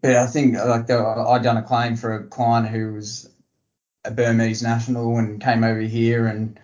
but 0.00 0.16
I 0.16 0.26
think 0.26 0.56
like 0.56 0.90
I'd 0.90 1.42
done 1.42 1.56
a 1.56 1.62
claim 1.62 1.96
for 1.96 2.14
a 2.14 2.24
client 2.24 2.68
who 2.68 2.94
was 2.94 3.28
a 4.04 4.10
Burmese 4.10 4.62
national 4.62 5.18
and 5.18 5.42
came 5.42 5.64
over 5.64 5.80
here 5.80 6.26
and 6.26 6.58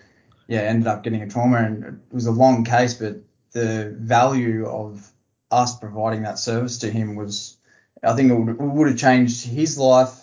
yeah 0.46 0.60
ended 0.60 0.86
up 0.86 1.02
getting 1.02 1.22
a 1.22 1.28
trauma 1.28 1.58
and 1.58 1.84
it 1.84 2.14
was 2.14 2.26
a 2.26 2.32
long 2.32 2.64
case 2.64 2.94
but 2.94 3.16
the 3.52 3.94
value 3.98 4.66
of 4.66 5.10
us 5.50 5.78
providing 5.78 6.22
that 6.22 6.38
service 6.38 6.78
to 6.78 6.90
him 6.90 7.14
was 7.14 7.56
I 8.02 8.14
think 8.14 8.30
it 8.30 8.34
would, 8.34 8.58
would 8.58 8.88
have 8.88 8.98
changed 8.98 9.46
his 9.46 9.78
life 9.78 10.20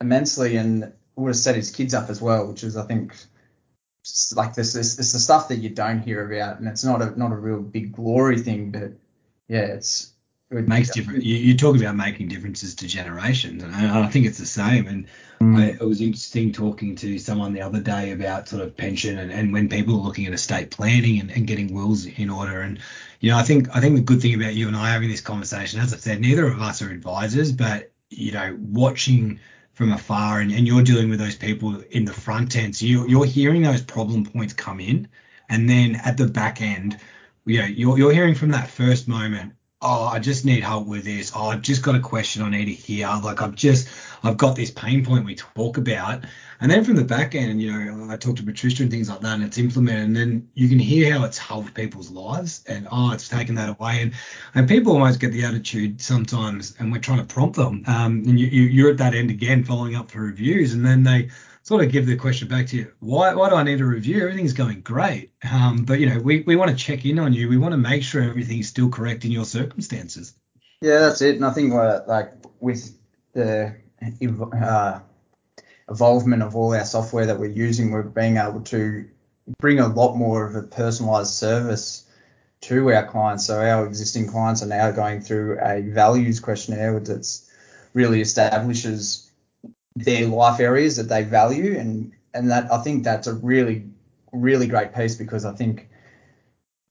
immensely 0.00 0.56
and 0.56 0.92
would 1.16 1.28
have 1.28 1.36
set 1.36 1.54
his 1.54 1.70
kids 1.70 1.94
up 1.94 2.10
as 2.10 2.20
well 2.20 2.46
which 2.46 2.64
is 2.64 2.76
I 2.76 2.84
think 2.84 3.14
like 4.34 4.54
this, 4.54 4.74
this 4.74 4.98
it's 4.98 5.12
the 5.12 5.18
stuff 5.18 5.48
that 5.48 5.56
you 5.56 5.70
don't 5.70 6.00
hear 6.00 6.30
about, 6.30 6.58
and 6.58 6.68
it's 6.68 6.84
not 6.84 7.00
a 7.00 7.18
not 7.18 7.32
a 7.32 7.36
real 7.36 7.60
big 7.60 7.92
glory 7.92 8.38
thing, 8.38 8.70
but 8.70 8.92
yeah, 9.48 9.60
it's 9.60 10.12
it 10.50 10.68
makes 10.68 10.90
different. 10.90 11.24
You, 11.24 11.36
you 11.36 11.56
talk 11.56 11.76
about 11.76 11.96
making 11.96 12.28
differences 12.28 12.74
to 12.76 12.86
generations, 12.86 13.62
and 13.62 13.74
I, 13.74 14.04
I 14.04 14.06
think 14.08 14.26
it's 14.26 14.38
the 14.38 14.46
same. 14.46 14.86
And 14.86 15.06
mm. 15.40 15.58
I, 15.58 15.66
it 15.70 15.86
was 15.86 16.00
interesting 16.00 16.52
talking 16.52 16.94
to 16.96 17.18
someone 17.18 17.52
the 17.52 17.62
other 17.62 17.80
day 17.80 18.12
about 18.12 18.48
sort 18.48 18.62
of 18.62 18.76
pension 18.76 19.18
and, 19.18 19.32
and 19.32 19.52
when 19.52 19.68
people 19.68 19.94
are 19.94 20.02
looking 20.02 20.26
at 20.26 20.32
estate 20.32 20.70
planning 20.70 21.20
and, 21.20 21.30
and 21.30 21.46
getting 21.46 21.74
wills 21.74 22.06
in 22.06 22.30
order. 22.30 22.60
And 22.60 22.78
you 23.20 23.30
know, 23.30 23.38
I 23.38 23.42
think 23.42 23.74
I 23.74 23.80
think 23.80 23.96
the 23.96 24.02
good 24.02 24.20
thing 24.20 24.34
about 24.34 24.54
you 24.54 24.68
and 24.68 24.76
I 24.76 24.90
having 24.90 25.10
this 25.10 25.20
conversation, 25.20 25.80
as 25.80 25.92
I 25.92 25.96
said, 25.96 26.20
neither 26.20 26.46
of 26.46 26.60
us 26.60 26.82
are 26.82 26.90
advisors, 26.90 27.52
but 27.52 27.90
you 28.10 28.32
know, 28.32 28.56
watching 28.60 29.40
from 29.72 29.92
afar 29.92 30.40
and, 30.40 30.52
and 30.52 30.66
you're 30.66 30.82
dealing 30.82 31.10
with 31.10 31.18
those 31.18 31.34
people 31.34 31.80
in 31.90 32.04
the 32.04 32.12
front 32.12 32.56
end. 32.56 32.76
So 32.76 32.86
you, 32.86 33.08
you're 33.08 33.24
hearing 33.24 33.62
those 33.62 33.82
problem 33.82 34.24
points 34.24 34.54
come 34.54 34.78
in. 34.78 35.08
And 35.48 35.68
then 35.68 35.96
at 35.96 36.16
the 36.16 36.26
back 36.26 36.62
end, 36.62 36.98
you 37.44 37.58
know, 37.58 37.66
you're, 37.66 37.98
you're 37.98 38.12
hearing 38.12 38.34
from 38.34 38.50
that 38.50 38.70
first 38.70 39.08
moment, 39.08 39.54
oh, 39.84 40.06
I 40.06 40.18
just 40.18 40.44
need 40.44 40.64
help 40.64 40.86
with 40.86 41.04
this. 41.04 41.32
Oh, 41.36 41.48
I've 41.48 41.62
just 41.62 41.82
got 41.82 41.94
a 41.94 42.00
question 42.00 42.42
I 42.42 42.48
need 42.48 42.64
to 42.64 42.72
hear. 42.72 43.06
Like 43.22 43.42
I've 43.42 43.54
just, 43.54 43.88
I've 44.22 44.38
got 44.38 44.56
this 44.56 44.70
pain 44.70 45.04
point 45.04 45.26
we 45.26 45.34
talk 45.34 45.76
about. 45.76 46.24
And 46.60 46.70
then 46.70 46.82
from 46.84 46.96
the 46.96 47.04
back 47.04 47.34
end, 47.34 47.60
you 47.60 47.72
know, 47.72 48.10
I 48.10 48.16
talk 48.16 48.36
to 48.36 48.42
Patricia 48.42 48.82
and 48.82 48.90
things 48.90 49.10
like 49.10 49.20
that, 49.20 49.34
and 49.34 49.44
it's 49.44 49.58
implemented, 49.58 50.04
and 50.04 50.16
then 50.16 50.48
you 50.54 50.68
can 50.68 50.78
hear 50.78 51.12
how 51.12 51.24
it's 51.24 51.36
helped 51.36 51.74
people's 51.74 52.10
lives, 52.10 52.64
and 52.66 52.88
oh, 52.90 53.12
it's 53.12 53.28
taken 53.28 53.56
that 53.56 53.68
away, 53.68 54.00
and 54.00 54.14
and 54.54 54.68
people 54.68 54.92
almost 54.92 55.20
get 55.20 55.32
the 55.32 55.44
attitude 55.44 56.00
sometimes, 56.00 56.74
and 56.78 56.90
we're 56.90 57.00
trying 57.00 57.18
to 57.18 57.34
prompt 57.34 57.56
them, 57.56 57.82
um, 57.86 58.22
and 58.26 58.40
you, 58.40 58.46
you 58.46 58.86
are 58.86 58.92
at 58.92 58.98
that 58.98 59.14
end 59.14 59.30
again, 59.30 59.64
following 59.64 59.94
up 59.94 60.10
for 60.10 60.20
reviews, 60.20 60.72
and 60.72 60.86
then 60.86 61.02
they 61.02 61.28
sort 61.64 61.82
of 61.82 61.90
give 61.90 62.06
the 62.06 62.14
question 62.14 62.46
back 62.46 62.66
to 62.68 62.76
you, 62.76 62.92
why 63.00 63.34
why 63.34 63.48
do 63.48 63.56
I 63.56 63.64
need 63.64 63.80
a 63.80 63.84
review? 63.84 64.20
Everything's 64.20 64.52
going 64.52 64.82
great, 64.82 65.32
um, 65.50 65.84
but 65.84 65.98
you 65.98 66.08
know, 66.08 66.20
we 66.20 66.42
we 66.42 66.54
want 66.54 66.70
to 66.70 66.76
check 66.76 67.04
in 67.04 67.18
on 67.18 67.32
you, 67.32 67.48
we 67.48 67.58
want 67.58 67.72
to 67.72 67.78
make 67.78 68.04
sure 68.04 68.22
everything's 68.22 68.68
still 68.68 68.88
correct 68.88 69.24
in 69.24 69.32
your 69.32 69.44
circumstances. 69.44 70.34
Yeah, 70.80 71.00
that's 71.00 71.22
it, 71.22 71.36
and 71.36 71.44
I 71.44 71.50
think 71.50 71.72
like 71.72 72.32
with 72.60 72.96
the 73.32 73.74
uh, 74.62 75.00
of 75.88 76.02
all 76.02 76.74
our 76.74 76.84
software 76.84 77.26
that 77.26 77.38
we're 77.38 77.46
using, 77.46 77.90
we're 77.90 78.02
being 78.02 78.36
able 78.36 78.60
to 78.60 79.08
bring 79.58 79.80
a 79.80 79.88
lot 79.88 80.16
more 80.16 80.46
of 80.46 80.54
a 80.54 80.62
personalized 80.62 81.34
service 81.34 82.06
to 82.62 82.90
our 82.92 83.06
clients. 83.06 83.46
So 83.46 83.60
our 83.60 83.86
existing 83.86 84.28
clients 84.28 84.62
are 84.62 84.66
now 84.66 84.90
going 84.90 85.20
through 85.20 85.58
a 85.60 85.82
values 85.82 86.40
questionnaire 86.40 86.98
that 86.98 87.40
really 87.92 88.20
establishes 88.20 89.30
their 89.96 90.26
life 90.26 90.60
areas 90.60 90.96
that 90.96 91.04
they 91.04 91.22
value 91.22 91.78
and 91.78 92.12
and 92.32 92.50
that 92.50 92.70
I 92.72 92.78
think 92.78 93.04
that's 93.04 93.26
a 93.26 93.34
really 93.34 93.84
really 94.32 94.66
great 94.66 94.94
piece 94.94 95.14
because 95.14 95.44
I 95.44 95.52
think 95.52 95.88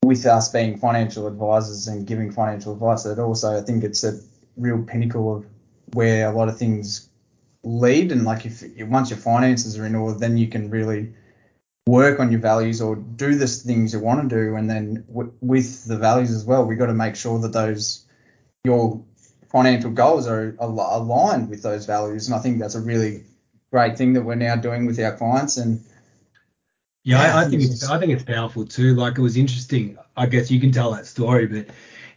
with 0.03 0.25
us 0.25 0.50
being 0.50 0.77
financial 0.77 1.27
advisors 1.27 1.88
and 1.88 2.05
giving 2.05 2.31
financial 2.31 2.74
advice, 2.74 3.03
that 3.03 3.19
also 3.19 3.57
I 3.57 3.62
think 3.62 3.83
it's 3.83 4.03
a 4.03 4.19
real 4.57 4.81
pinnacle 4.83 5.36
of 5.36 5.45
where 5.93 6.27
a 6.29 6.31
lot 6.31 6.50
of 6.50 6.57
things 6.57 7.10
lead. 7.63 8.12
And 8.12 8.25
like 8.25 8.45
if 8.45 8.63
once 8.88 9.10
your 9.10 9.19
finances 9.19 9.77
are 9.77 9.86
in 9.86 9.95
order 9.95 10.17
then 10.17 10.38
you 10.38 10.48
can 10.48 10.69
really 10.69 11.13
work 11.86 12.19
on 12.19 12.31
your 12.31 12.39
values 12.39 12.81
or 12.81 12.95
do 12.95 13.36
the 13.36 13.48
things 13.48 13.93
you 13.93 14.00
want 14.00 14.29
to 14.29 14.36
do. 14.36 14.55
And 14.55 14.69
then 14.69 15.03
w- 15.07 15.33
with 15.41 15.86
the 15.86 15.98
values 15.98 16.31
as 16.31 16.45
well 16.45 16.65
we've 16.65 16.79
got 16.79 16.88
to 16.88 16.93
make 16.93 17.15
sure 17.15 17.39
that 17.39 17.53
those 17.53 18.05
your 18.63 19.03
financial 19.53 19.91
goals 19.91 20.27
are 20.27 20.57
al- 20.60 21.01
aligned 21.01 21.50
with 21.50 21.62
those 21.63 21.86
values 21.86 22.27
and 22.27 22.36
i 22.36 22.39
think 22.39 22.60
that's 22.60 22.75
a 22.75 22.81
really 22.81 23.24
great 23.72 23.98
thing 23.98 24.13
that 24.13 24.24
we're 24.24 24.36
now 24.36 24.57
doing 24.57 24.86
with 24.86 25.00
our 25.00 25.15
clients 25.15 25.55
and 25.55 25.81
yeah, 27.03 27.22
yeah 27.22 27.38
I, 27.38 27.41
I 27.41 27.50
think 27.50 27.63
it's 27.63 27.89
I 27.89 28.00
think 28.00 28.12
it's 28.13 28.24
powerful 28.24 28.65
too. 28.65 28.95
Like 28.95 29.17
it 29.17 29.22
was 29.22 29.38
interesting. 29.38 29.98
I 30.15 30.25
guess 30.25 30.50
you 30.50 30.60
can 30.60 30.72
tell 30.72 30.91
that 30.91 31.05
story, 31.05 31.48
but 31.48 31.67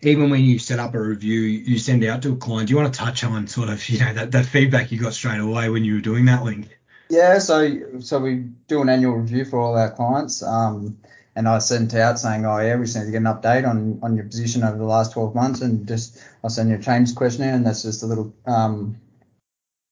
even 0.02 0.30
when 0.30 0.44
you 0.44 0.58
set 0.58 0.78
up 0.78 0.94
a 0.94 1.00
review 1.00 1.40
you 1.40 1.78
send 1.78 2.04
out 2.04 2.22
to 2.22 2.32
a 2.32 2.36
client, 2.36 2.68
do 2.68 2.74
you 2.74 2.80
want 2.80 2.92
to 2.92 2.98
touch 2.98 3.24
on 3.24 3.46
sort 3.46 3.68
of, 3.68 3.88
you 3.88 3.98
know, 3.98 4.12
that, 4.14 4.32
that 4.32 4.46
feedback 4.46 4.92
you 4.92 5.00
got 5.00 5.14
straight 5.14 5.40
away 5.40 5.68
when 5.68 5.84
you 5.84 5.94
were 5.94 6.00
doing 6.00 6.26
that 6.26 6.44
link? 6.44 6.78
Yeah, 7.08 7.38
so 7.38 8.00
so 8.00 8.18
we 8.18 8.44
do 8.68 8.82
an 8.82 8.88
annual 8.88 9.14
review 9.14 9.44
for 9.44 9.60
all 9.60 9.76
our 9.76 9.90
clients. 9.90 10.42
Um, 10.42 10.98
and 11.36 11.46
I 11.46 11.58
sent 11.58 11.94
out 11.94 12.18
saying, 12.18 12.46
oh 12.46 12.58
yeah, 12.58 12.76
we 12.76 12.86
just 12.86 12.96
need 12.96 13.04
to 13.04 13.10
get 13.10 13.18
an 13.18 13.24
update 13.24 13.68
on, 13.68 14.00
on 14.02 14.16
your 14.16 14.24
position 14.24 14.64
over 14.64 14.78
the 14.78 14.84
last 14.84 15.12
12 15.12 15.34
months, 15.34 15.60
and 15.60 15.86
just 15.86 16.18
I'll 16.42 16.48
send 16.48 16.70
you 16.70 16.76
a 16.76 16.80
change 16.80 17.14
questionnaire, 17.14 17.54
and 17.54 17.66
that's 17.66 17.82
just 17.82 18.02
a 18.02 18.06
little 18.06 18.34
um, 18.46 18.96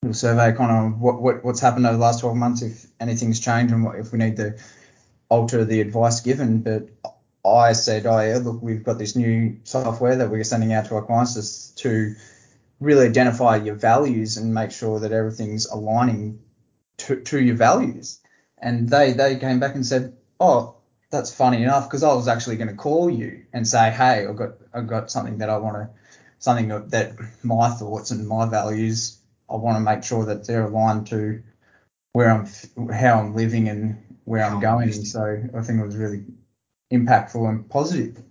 little 0.03 0.15
survey 0.15 0.57
kind 0.57 0.73
of 0.95 1.01
what, 1.01 1.21
what 1.21 1.45
what's 1.45 1.61
happened 1.61 1.87
over 1.87 1.97
the 1.97 2.03
last 2.03 2.21
12 2.21 2.35
months, 2.35 2.63
if 2.63 2.87
anything's 2.99 3.41
changed, 3.41 3.75
and 3.75 3.85
what, 3.85 3.97
if 3.97 4.11
we 4.11 4.19
need 4.19 4.37
to 4.37 4.57
alter 5.29 5.67
the 5.67 5.83
advice 5.83 6.21
given. 6.21 6.61
But 6.61 6.89
I 7.47 7.75
said, 7.75 8.07
oh 8.07 8.21
yeah, 8.21 8.39
look, 8.39 8.63
we've 8.63 8.83
got 8.83 8.99
this 8.99 9.15
new 9.15 9.61
software 9.65 10.17
that 10.17 10.31
we're 10.31 10.45
sending 10.45 10.73
out 10.73 10.87
to 10.87 10.95
our 10.95 11.03
clients 11.03 11.73
to 11.73 12.15
really 12.81 13.07
identify 13.07 13.57
your 13.57 13.75
values 13.75 14.39
and 14.39 14.55
make 14.55 14.71
sure 14.71 14.99
that 15.01 15.13
everything's 15.13 15.67
aligning 15.67 16.41
to, 16.97 17.21
to 17.21 17.39
your 17.39 17.57
values. 17.57 18.21
And 18.57 18.89
they 18.89 19.13
they 19.13 19.37
came 19.37 19.61
back 19.61 19.75
and 19.75 19.85
said, 19.85 20.17
oh, 20.41 20.77
that's 21.15 21.35
funny 21.35 21.63
enough 21.63 21.89
because 21.89 22.03
I 22.03 22.13
was 22.13 22.29
actually 22.29 22.57
going 22.57 22.69
to 22.69 22.75
call 22.75 23.09
you 23.09 23.45
and 23.53 23.67
say, 23.67 23.91
hey, 23.91 24.27
I've 24.27 24.37
got 24.37 24.51
I've 24.75 24.89
got 24.89 25.11
something 25.11 25.39
that 25.39 25.49
I 25.49 25.57
want 25.57 25.77
to 25.77 25.89
something 26.39 26.69
that 26.69 27.17
my 27.43 27.71
thoughts 27.71 28.11
and 28.11 28.27
my 28.29 28.47
values 28.47 29.19
I 29.49 29.57
want 29.57 29.77
to 29.77 29.81
make 29.81 30.03
sure 30.03 30.25
that 30.27 30.47
they're 30.47 30.65
aligned 30.65 31.07
to 31.09 31.43
where 32.13 32.31
I'm 32.31 32.47
how 32.93 33.21
I'm 33.21 33.35
living 33.35 33.69
and 33.69 34.03
where 34.25 34.45
I'm 34.45 34.61
going. 34.61 34.93
So 34.93 35.43
I 35.57 35.63
think 35.63 35.81
it 35.81 35.87
was 35.87 35.97
really 35.97 36.25
impactful 36.93 37.49
and 37.49 37.69
positive. 37.69 38.23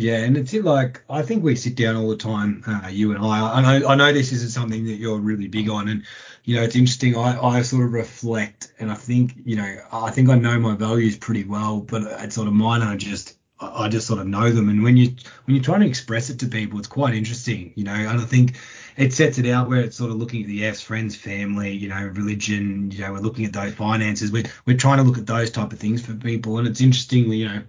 Yeah, 0.00 0.20
and 0.24 0.34
it's 0.38 0.54
like 0.54 1.02
I 1.10 1.20
think 1.20 1.44
we 1.44 1.56
sit 1.56 1.76
down 1.76 1.94
all 1.94 2.08
the 2.08 2.16
time, 2.16 2.64
uh, 2.66 2.88
you 2.88 3.14
and 3.14 3.22
I. 3.22 3.56
I 3.56 3.60
know 3.60 3.88
I 3.88 3.94
know 3.96 4.12
this 4.14 4.32
isn't 4.32 4.48
something 4.48 4.86
that 4.86 4.94
you're 4.94 5.18
really 5.18 5.46
big 5.46 5.68
on, 5.68 5.88
and 5.88 6.04
you 6.44 6.56
know 6.56 6.62
it's 6.62 6.74
interesting. 6.74 7.18
I, 7.18 7.38
I 7.38 7.60
sort 7.60 7.84
of 7.84 7.92
reflect, 7.92 8.72
and 8.78 8.90
I 8.90 8.94
think 8.94 9.34
you 9.44 9.56
know 9.56 9.76
I 9.92 10.10
think 10.10 10.30
I 10.30 10.36
know 10.36 10.58
my 10.58 10.74
values 10.74 11.18
pretty 11.18 11.44
well, 11.44 11.80
but 11.80 12.02
it's 12.22 12.34
sort 12.34 12.48
of 12.48 12.54
mine 12.54 12.80
are 12.80 12.96
just 12.96 13.36
I 13.60 13.90
just 13.90 14.06
sort 14.06 14.20
of 14.20 14.26
know 14.26 14.50
them. 14.50 14.70
And 14.70 14.82
when 14.82 14.96
you 14.96 15.08
when 15.44 15.54
you're 15.54 15.62
trying 15.62 15.80
to 15.80 15.86
express 15.86 16.30
it 16.30 16.38
to 16.38 16.46
people, 16.46 16.78
it's 16.78 16.88
quite 16.88 17.14
interesting, 17.14 17.74
you 17.76 17.84
know. 17.84 17.92
And 17.92 18.22
I 18.22 18.24
think 18.24 18.56
it 18.96 19.12
sets 19.12 19.36
it 19.36 19.46
out 19.46 19.68
where 19.68 19.82
it's 19.82 19.98
sort 19.98 20.10
of 20.10 20.16
looking 20.16 20.40
at 20.40 20.48
the 20.48 20.64
F's, 20.64 20.80
friends, 20.80 21.14
family, 21.14 21.72
you 21.72 21.90
know, 21.90 22.06
religion. 22.14 22.90
You 22.90 23.00
know, 23.00 23.12
we're 23.12 23.18
looking 23.18 23.44
at 23.44 23.52
those 23.52 23.74
finances. 23.74 24.32
We're 24.32 24.44
we're 24.64 24.78
trying 24.78 24.96
to 24.96 25.04
look 25.04 25.18
at 25.18 25.26
those 25.26 25.50
type 25.50 25.74
of 25.74 25.78
things 25.78 26.00
for 26.00 26.14
people. 26.14 26.56
And 26.56 26.66
it's 26.66 26.80
interesting, 26.80 27.30
you 27.30 27.48
know, 27.48 27.62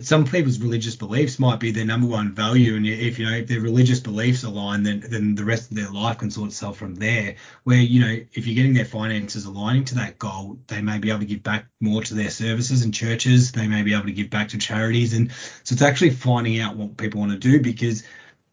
some 0.00 0.24
people's 0.24 0.60
religious 0.60 0.94
beliefs 0.94 1.38
might 1.38 1.58
be 1.58 1.72
their 1.72 1.84
number 1.84 2.06
one 2.06 2.32
value, 2.32 2.76
and 2.76 2.86
if 2.86 3.18
you 3.18 3.26
know 3.26 3.36
if 3.36 3.48
their 3.48 3.60
religious 3.60 3.98
beliefs 3.98 4.44
align, 4.44 4.82
then 4.84 5.04
then 5.08 5.34
the 5.34 5.44
rest 5.44 5.70
of 5.70 5.76
their 5.76 5.90
life 5.90 6.18
can 6.18 6.30
sort 6.30 6.48
itself 6.48 6.78
from 6.78 6.94
there. 6.94 7.34
Where 7.64 7.80
you 7.80 8.00
know 8.00 8.24
if 8.32 8.46
you're 8.46 8.54
getting 8.54 8.74
their 8.74 8.84
finances 8.84 9.44
aligning 9.44 9.84
to 9.86 9.96
that 9.96 10.18
goal, 10.18 10.58
they 10.68 10.80
may 10.80 10.98
be 10.98 11.10
able 11.10 11.20
to 11.20 11.26
give 11.26 11.42
back 11.42 11.66
more 11.80 12.02
to 12.02 12.14
their 12.14 12.30
services 12.30 12.82
and 12.82 12.94
churches. 12.94 13.50
They 13.50 13.66
may 13.66 13.82
be 13.82 13.92
able 13.92 14.06
to 14.06 14.12
give 14.12 14.30
back 14.30 14.48
to 14.48 14.58
charities, 14.58 15.14
and 15.14 15.32
so 15.64 15.72
it's 15.72 15.82
actually 15.82 16.10
finding 16.10 16.60
out 16.60 16.76
what 16.76 16.96
people 16.96 17.20
want 17.20 17.32
to 17.32 17.38
do 17.38 17.60
because 17.60 18.04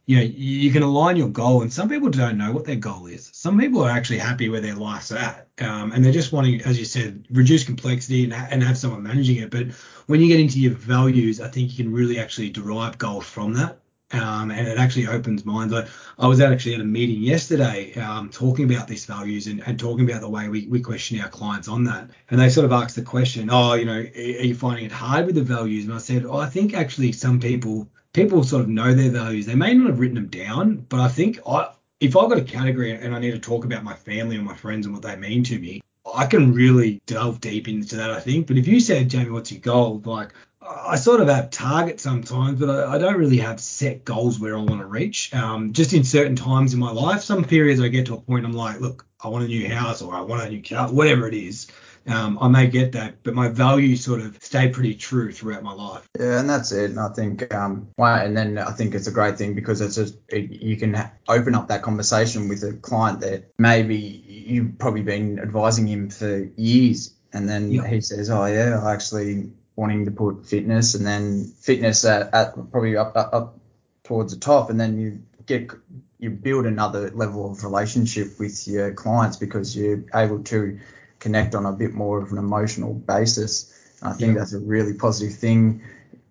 you 0.06 0.18
know, 0.18 0.24
you 0.24 0.72
can 0.72 0.84
align 0.84 1.18
your 1.18 1.30
goal, 1.30 1.64
and 1.64 1.74
some 1.74 1.90
people 1.90 2.10
don't 2.10 2.38
know 2.38 2.52
what 2.52 2.66
their 2.66 2.76
goal 2.76 3.08
is. 3.08 3.32
Some 3.34 3.60
people 3.60 3.84
are 3.84 3.90
actually 3.90 4.20
happy 4.20 4.50
where 4.50 4.62
their 4.62 4.76
life's 4.76 5.12
at, 5.12 5.48
um, 5.60 5.92
and 5.92 6.06
they're 6.06 6.12
just 6.12 6.32
wanting, 6.32 6.62
as 6.62 6.78
you 6.78 6.86
said, 6.86 7.26
reduce 7.32 7.64
complexity 7.64 8.26
and, 8.26 8.34
and, 8.34 8.62
have 8.62 8.78
someone 8.78 9.02
managing 9.02 9.38
it. 9.38 9.50
But 9.50 9.72
when 10.06 10.22
you 10.22 10.28
get 10.28 10.40
into 10.40 10.60
your 10.60 10.74
values, 10.74 11.42
I 11.42 11.48
think 11.48 11.72
you 11.72 11.84
can 11.84 11.92
really 11.92 12.20
actually 12.20 12.52
derive 12.52 13.00
goals 13.00 13.26
from 13.26 13.54
that, 13.54 13.80
um, 14.12 14.52
and 14.52 14.68
it 14.68 14.78
actually 14.78 15.08
opens 15.08 15.46
minds. 15.46 15.74
I, 15.74 15.88
I 16.20 16.28
was 16.28 16.40
actually 16.40 16.76
at 16.76 16.82
a 16.82 16.86
meeting 16.86 17.22
yesterday 17.22 17.94
um, 17.96 18.30
talking 18.30 18.72
about 18.72 18.88
these 18.88 19.06
values 19.06 19.48
and, 19.48 19.64
and, 19.66 19.80
talking 19.80 20.08
about 20.08 20.22
the 20.22 20.30
way 20.30 20.48
we, 20.48 20.68
we 20.68 20.80
question 20.80 21.20
our 21.20 21.28
clients 21.28 21.68
on 21.68 21.84
that. 21.86 22.12
And 22.30 22.40
they 22.40 22.50
sort 22.50 22.66
of 22.66 22.72
asked 22.72 22.96
the 22.96 23.02
question, 23.02 23.50
oh, 23.52 23.74
you 23.74 23.86
know, 23.86 23.98
are 23.98 24.46
you 24.46 24.56
finding 24.56 24.86
it 24.86 24.92
hard 24.92 25.26
with 25.26 25.36
the 25.36 25.42
values? 25.42 25.86
And 25.86 25.94
I 25.94 25.98
said, 25.98 26.24
oh, 26.26 26.38
I 26.38 26.48
think 26.48 26.74
actually 26.74 27.12
some 27.14 27.40
people 27.40 27.88
people 28.14 28.44
sort 28.44 28.62
of 28.62 28.70
know 28.70 28.94
their 28.94 29.12
values. 29.12 29.46
They 29.46 29.56
may 29.56 29.74
not 29.74 29.88
have 29.88 30.00
written 30.00 30.16
them 30.16 30.28
down, 30.28 30.86
but 30.88 31.02
I 31.02 31.10
think 31.10 31.40
I, 31.46 31.74
if 32.00 32.16
I've 32.16 32.30
got 32.30 32.38
a 32.38 32.44
category 32.44 32.92
and 32.92 33.14
I 33.14 33.20
need 33.20 33.32
to 33.32 33.40
talk 33.40 33.66
about 33.66 33.84
my 33.84 33.94
family 33.94 34.38
or 34.38 34.42
my 34.42 34.56
friends 34.56 34.86
and 34.86 34.96
what 34.96 35.04
they 35.04 35.16
mean 35.18 35.44
to 35.46 35.60
me, 35.60 35.82
I 36.14 36.26
can 36.26 36.54
really 36.54 37.02
delve 37.08 37.42
deep 37.42 37.68
into 37.68 37.98
that, 37.98 38.12
I 38.12 38.20
think. 38.20 38.48
But 38.48 38.58
if 38.58 38.68
you 38.68 38.80
said, 38.80 39.10
Jamie, 39.10 39.32
what's 39.32 39.52
your 39.52 39.62
goal? 39.62 40.02
Like, 40.06 40.34
I 40.68 40.96
sort 40.96 41.22
of 41.22 41.28
have 41.28 41.52
targets 41.52 42.04
sometimes, 42.04 42.60
but 42.60 42.70
I, 42.70 42.96
I 42.96 42.98
don't 42.98 43.18
really 43.18 43.38
have 43.38 43.60
set 43.60 44.06
goals 44.06 44.40
where 44.40 44.58
I 44.58 44.62
want 44.62 44.82
to 44.82 44.86
reach. 44.86 45.34
Um, 45.34 45.74
just 45.74 45.94
in 45.94 46.04
certain 46.04 46.36
times 46.36 46.74
in 46.74 46.80
my 46.80 46.92
life, 46.92 47.22
some 47.22 47.44
periods 47.44 47.82
I 47.82 47.88
get 47.88 48.08
to 48.08 48.16
a 48.16 48.22
point 48.22 48.46
I'm 48.46 48.54
like, 48.54 48.80
look, 48.80 49.06
I 49.22 49.28
want 49.28 49.46
a 49.46 49.48
new 49.48 49.70
house 49.70 50.02
or 50.02 50.16
I 50.16 50.22
want 50.22 50.44
a 50.44 50.50
new 50.50 50.62
car, 50.62 50.92
whatever 50.92 51.28
it 51.28 51.34
is 51.34 51.68
um, 52.08 52.38
I 52.40 52.48
may 52.48 52.68
get 52.68 52.92
that, 52.92 53.24
but 53.24 53.34
my 53.34 53.48
values 53.48 54.04
sort 54.04 54.22
of 54.22 54.38
stay 54.42 54.70
pretty 54.70 54.96
true 54.96 55.32
throughout 55.32 55.64
my 55.64 55.74
life. 55.74 56.08
Yeah, 56.20 56.40
and 56.40 56.50
that's 56.50 56.72
it. 56.72 56.92
And 56.92 57.00
I 57.00 57.10
think, 57.10 57.54
um, 57.54 57.90
and 57.98 58.38
then 58.38 58.58
I 58.58 58.72
think 58.72 58.94
it's 58.94 59.08
a 59.08 59.12
great 59.12 59.38
thing 59.38 59.56
because 59.56 59.82
it's 59.82 59.96
just 59.96 60.18
it, 60.28 60.52
you 60.52 60.78
can 60.78 61.10
open 61.28 61.56
up 61.56 61.70
that 61.70 61.82
conversation 61.82 62.48
with 62.48 62.64
a 62.64 62.74
client 62.74 63.22
that 63.22 63.52
maybe 63.58 63.98
you've 63.98 64.78
probably 64.78 65.02
been 65.02 65.40
advising 65.40 65.88
him 65.88 66.10
for 66.10 66.48
years, 66.56 67.14
and 67.34 67.50
then 67.50 67.72
yep. 67.72 67.86
he 67.86 68.02
says, 68.02 68.30
"Oh 68.30 68.46
yeah, 68.46 68.80
I 68.84 68.94
actually 68.94 69.50
wanting 69.76 70.06
to 70.06 70.12
put 70.12 70.46
fitness, 70.46 70.96
and 70.96 71.06
then 71.06 71.46
fitness 71.60 72.06
at, 72.06 72.34
at 72.34 72.54
probably 72.72 72.96
up, 72.98 73.16
up 73.16 73.34
up 73.34 73.60
towards 74.04 74.34
the 74.34 74.40
top, 74.40 74.70
and 74.70 74.80
then 74.80 74.98
you 74.98 75.22
get 75.46 75.72
you 76.20 76.30
build 76.30 76.66
another 76.66 77.12
level 77.12 77.52
of 77.52 77.64
relationship 77.64 78.40
with 78.40 78.68
your 78.68 78.94
clients 78.94 79.38
because 79.38 79.76
you're 79.76 80.04
able 80.14 80.44
to 80.44 80.80
connect 81.20 81.56
on 81.56 81.66
a 81.66 81.72
bit 81.72 81.94
more 81.94 82.22
of 82.22 82.32
an 82.32 82.38
emotional 82.38 82.94
basis. 82.94 83.74
And 84.02 84.10
I 84.10 84.14
think 84.14 84.34
yeah. 84.34 84.40
that's 84.40 84.54
a 84.54 84.60
really 84.60 84.94
positive 84.94 85.38
thing. 85.38 85.84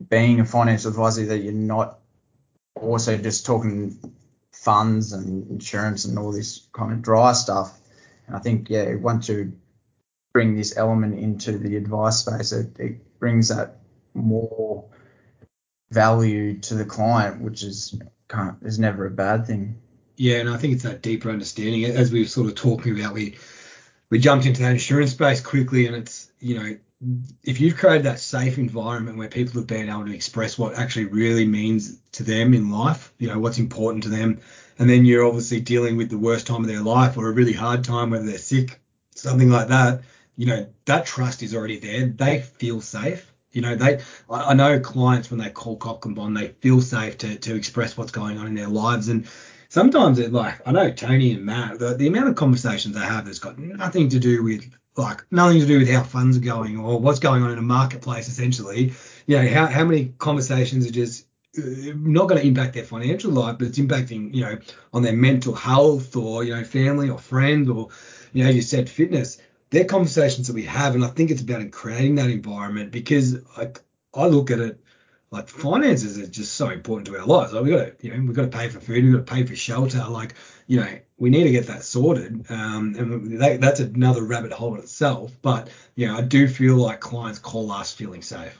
Being 0.08 0.40
a 0.40 0.44
financial 0.44 0.90
advisor, 0.90 1.26
that 1.26 1.38
you're 1.38 1.52
not 1.52 1.98
also 2.74 3.16
just 3.16 3.46
talking 3.46 3.98
funds 4.52 5.12
and 5.12 5.50
insurance 5.50 6.04
and 6.04 6.18
all 6.18 6.32
this 6.32 6.66
kind 6.72 6.92
of 6.92 7.02
dry 7.02 7.32
stuff. 7.32 7.78
And 8.26 8.36
I 8.36 8.38
think, 8.38 8.70
yeah, 8.70 8.94
once 8.94 9.28
you 9.28 9.52
bring 10.32 10.56
this 10.56 10.76
element 10.76 11.18
into 11.18 11.58
the 11.58 11.76
advice 11.76 12.18
space, 12.18 12.52
it, 12.52 12.78
it 12.78 13.00
brings 13.24 13.48
that 13.48 13.78
more 14.12 14.84
value 15.90 16.60
to 16.60 16.74
the 16.74 16.84
client, 16.84 17.40
which 17.40 17.62
is 17.62 17.98
of, 18.30 18.56
is 18.62 18.78
never 18.78 19.06
a 19.06 19.10
bad 19.10 19.46
thing. 19.46 19.80
Yeah, 20.18 20.40
and 20.40 20.50
I 20.50 20.58
think 20.58 20.74
it's 20.74 20.82
that 20.82 21.00
deeper 21.00 21.30
understanding. 21.30 21.86
As 21.86 22.12
we 22.12 22.20
were 22.20 22.26
sort 22.26 22.48
of 22.48 22.54
talking 22.54 23.00
about, 23.00 23.14
we 23.14 23.38
we 24.10 24.18
jumped 24.18 24.44
into 24.44 24.60
that 24.60 24.72
insurance 24.72 25.12
space 25.12 25.40
quickly, 25.40 25.86
and 25.86 25.96
it's 25.96 26.30
you 26.38 26.58
know 26.58 26.76
if 27.42 27.62
you've 27.62 27.78
created 27.78 28.02
that 28.02 28.20
safe 28.20 28.58
environment 28.58 29.16
where 29.16 29.28
people 29.28 29.58
have 29.58 29.66
been 29.66 29.88
able 29.88 30.04
to 30.04 30.14
express 30.14 30.58
what 30.58 30.74
actually 30.74 31.06
really 31.06 31.46
means 31.46 31.98
to 32.12 32.24
them 32.24 32.52
in 32.52 32.70
life, 32.70 33.10
you 33.18 33.28
know 33.28 33.38
what's 33.38 33.58
important 33.58 34.02
to 34.02 34.10
them, 34.10 34.42
and 34.78 34.90
then 34.90 35.06
you're 35.06 35.26
obviously 35.26 35.60
dealing 35.60 35.96
with 35.96 36.10
the 36.10 36.18
worst 36.18 36.46
time 36.46 36.60
of 36.60 36.68
their 36.68 36.82
life 36.82 37.16
or 37.16 37.30
a 37.30 37.32
really 37.32 37.54
hard 37.54 37.84
time, 37.84 38.10
whether 38.10 38.26
they're 38.26 38.36
sick, 38.36 38.82
something 39.14 39.48
like 39.48 39.68
that. 39.68 40.02
You 40.36 40.46
know 40.46 40.66
that 40.86 41.06
trust 41.06 41.42
is 41.42 41.54
already 41.54 41.78
there. 41.78 42.06
They 42.06 42.40
feel 42.40 42.80
safe. 42.80 43.32
You 43.52 43.60
know, 43.62 43.76
they 43.76 44.00
I, 44.28 44.54
know 44.54 44.80
clients 44.80 45.30
when 45.30 45.38
they 45.38 45.50
call 45.50 45.78
Kofkin 45.78 46.14
Bond, 46.14 46.36
they 46.36 46.48
feel 46.60 46.80
safe 46.80 47.18
to 47.18 47.36
to 47.36 47.54
express 47.54 47.96
what's 47.96 48.12
going 48.12 48.38
on 48.38 48.46
in 48.46 48.54
their 48.54 48.68
lives. 48.68 49.08
And 49.08 49.28
sometimes 49.68 50.18
it 50.18 50.32
like 50.32 50.60
I 50.66 50.72
know 50.72 50.90
Tony 50.90 51.32
and 51.32 51.44
Matt, 51.44 51.78
the, 51.78 51.94
the 51.94 52.08
amount 52.08 52.28
of 52.28 52.36
conversations 52.36 52.94
they 52.94 53.00
have 53.00 53.26
that's 53.26 53.38
got 53.38 53.58
nothing 53.58 54.08
to 54.10 54.18
do 54.18 54.42
with 54.42 54.68
like 54.96 55.24
nothing 55.30 55.60
to 55.60 55.66
do 55.66 55.78
with 55.78 55.90
how 55.90 56.02
funds 56.02 56.36
are 56.36 56.40
going 56.40 56.78
or 56.78 56.98
what's 56.98 57.18
going 57.18 57.42
on 57.42 57.50
in 57.50 57.58
a 57.58 57.62
marketplace 57.62 58.28
essentially. 58.28 58.92
You 59.26 59.36
know, 59.36 59.48
how, 59.48 59.66
how 59.66 59.84
many 59.84 60.14
conversations 60.18 60.86
are 60.86 60.92
just 60.92 61.26
uh, 61.58 61.92
not 61.94 62.28
going 62.28 62.40
to 62.40 62.46
impact 62.46 62.74
their 62.74 62.84
financial 62.84 63.32
life, 63.32 63.58
but 63.58 63.68
it's 63.68 63.78
impacting, 63.78 64.34
you 64.34 64.42
know, 64.42 64.58
on 64.92 65.02
their 65.02 65.12
mental 65.12 65.54
health 65.54 66.16
or, 66.16 66.44
you 66.44 66.54
know, 66.54 66.64
family 66.64 67.08
or 67.08 67.18
friends 67.18 67.68
or, 67.68 67.88
you 68.32 68.44
know, 68.44 68.50
you 68.50 68.62
said 68.62 68.88
fitness. 68.88 69.38
They're 69.74 69.84
conversations 69.84 70.46
that 70.46 70.54
we 70.54 70.64
have. 70.64 70.94
And 70.94 71.04
I 71.04 71.08
think 71.08 71.30
it's 71.30 71.42
about 71.42 71.70
creating 71.72 72.14
that 72.16 72.30
environment 72.30 72.92
because 72.92 73.36
I, 73.56 73.72
I 74.14 74.26
look 74.26 74.50
at 74.50 74.60
it 74.60 74.80
like 75.34 75.48
finances 75.48 76.16
are 76.16 76.28
just 76.28 76.54
so 76.54 76.70
important 76.70 77.08
to 77.08 77.18
our 77.18 77.26
lives. 77.26 77.52
Like 77.52 77.64
we 77.64 77.70
got 77.70 77.98
to, 77.98 78.06
you 78.06 78.14
know, 78.14 78.20
we've 78.24 78.36
got 78.36 78.42
to 78.42 78.56
pay 78.56 78.68
for 78.68 78.78
food, 78.78 79.02
we've 79.02 79.14
got 79.14 79.26
to 79.26 79.34
pay 79.34 79.44
for 79.44 79.56
shelter. 79.56 80.04
Like, 80.08 80.34
you 80.68 80.78
know, 80.78 80.98
we 81.18 81.28
need 81.28 81.42
to 81.42 81.50
get 81.50 81.66
that 81.66 81.82
sorted. 81.82 82.46
Um, 82.50 82.94
and 82.96 83.40
that, 83.40 83.60
that's 83.60 83.80
another 83.80 84.22
rabbit 84.22 84.52
hole 84.52 84.74
in 84.74 84.80
itself. 84.80 85.32
But 85.42 85.70
you 85.96 86.06
know, 86.06 86.16
I 86.16 86.20
do 86.20 86.46
feel 86.46 86.76
like 86.76 87.00
clients 87.00 87.40
call 87.40 87.72
us 87.72 87.92
feeling 87.92 88.22
safe. 88.22 88.56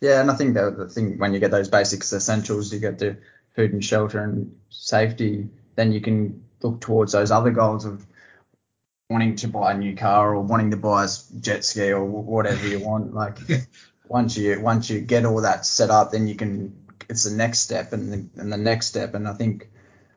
Yeah, 0.00 0.20
and 0.20 0.32
I 0.32 0.34
think 0.34 0.54
that 0.54 0.76
the 0.76 0.88
thing 0.88 1.16
when 1.18 1.32
you 1.32 1.38
get 1.38 1.52
those 1.52 1.68
basics 1.68 2.12
essentials, 2.12 2.72
you 2.72 2.80
get 2.80 2.98
the 2.98 3.18
food 3.54 3.72
and 3.72 3.84
shelter 3.84 4.20
and 4.20 4.56
safety, 4.70 5.48
then 5.76 5.92
you 5.92 6.00
can 6.00 6.42
look 6.60 6.80
towards 6.80 7.12
those 7.12 7.30
other 7.30 7.52
goals 7.52 7.84
of 7.84 8.04
wanting 9.10 9.36
to 9.36 9.48
buy 9.48 9.72
a 9.72 9.78
new 9.78 9.96
car 9.96 10.34
or 10.34 10.40
wanting 10.40 10.70
to 10.70 10.76
buy 10.76 11.04
a 11.04 11.08
jet 11.40 11.64
ski 11.64 11.92
or 11.92 12.04
whatever 12.04 12.66
you 12.66 12.80
want. 12.80 13.14
Like 13.14 13.38
once 14.08 14.36
you 14.36 14.60
once 14.60 14.90
you 14.90 15.00
get 15.00 15.24
all 15.24 15.42
that 15.42 15.64
set 15.64 15.90
up, 15.90 16.12
then 16.12 16.28
you 16.28 16.36
can 16.36 16.86
it's 17.08 17.24
the 17.24 17.34
next 17.34 17.60
step 17.60 17.92
and 17.92 18.12
the, 18.12 18.40
and 18.40 18.52
the 18.52 18.58
next 18.58 18.86
step. 18.86 19.14
And 19.14 19.26
I 19.26 19.32
think 19.32 19.70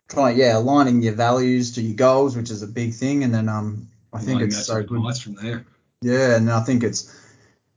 trying 0.09 0.37
yeah 0.37 0.57
aligning 0.57 1.01
your 1.01 1.13
values 1.13 1.73
to 1.73 1.81
your 1.81 1.95
goals, 1.95 2.35
which 2.35 2.51
is 2.51 2.63
a 2.63 2.67
big 2.67 2.93
thing. 2.93 3.23
And 3.23 3.33
then 3.33 3.47
um 3.49 3.89
I 4.13 4.19
think 4.19 4.41
it's 4.41 4.65
so 4.65 4.83
good. 4.83 5.17
from 5.17 5.35
there. 5.35 5.65
Yeah, 6.01 6.35
and 6.35 6.51
I 6.51 6.61
think 6.61 6.83
it's 6.83 7.15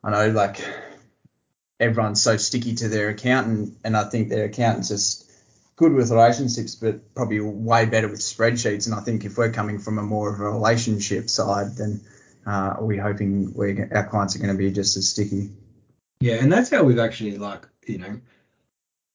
I 0.03 0.11
know 0.11 0.31
like 0.31 0.61
everyone's 1.79 2.23
so 2.23 2.37
sticky 2.37 2.75
to 2.77 2.89
their 2.89 3.11
accountant, 3.11 3.79
and 3.85 3.97
I 3.97 4.05
think 4.05 4.29
their 4.29 4.47
accountants 4.47 4.89
just 4.89 5.24
good 5.77 5.93
with 5.93 6.11
relationships, 6.11 6.75
but 6.75 7.15
probably 7.15 7.41
way 7.41 7.87
better 7.87 8.09
with 8.09 8.21
spreadsheets. 8.21 8.87
And 8.87 8.95
I 8.95 9.01
think 9.01 9.25
if 9.25 9.37
we're 9.37 9.53
coming 9.53 9.79
from 9.79 9.99
a 9.99 10.03
more 10.03 10.33
of 10.33 10.41
a 10.41 10.45
relationship 10.45 11.29
side, 11.29 11.77
then 11.77 12.01
uh, 12.47 12.77
we're 12.81 13.03
hoping 13.03 13.53
we 13.55 13.83
our 13.93 14.07
clients 14.07 14.37
are 14.37 14.39
going 14.39 14.53
to 14.53 14.59
be 14.59 14.71
just 14.71 14.97
as 14.97 15.09
sticky. 15.09 15.51
Yeah, 16.21 16.37
and 16.37 16.53
that's 16.53 16.71
how 16.71 16.85
we've 16.85 16.99
actually 16.99 17.39
like 17.39 17.67
you 17.87 17.99
know 17.99 18.21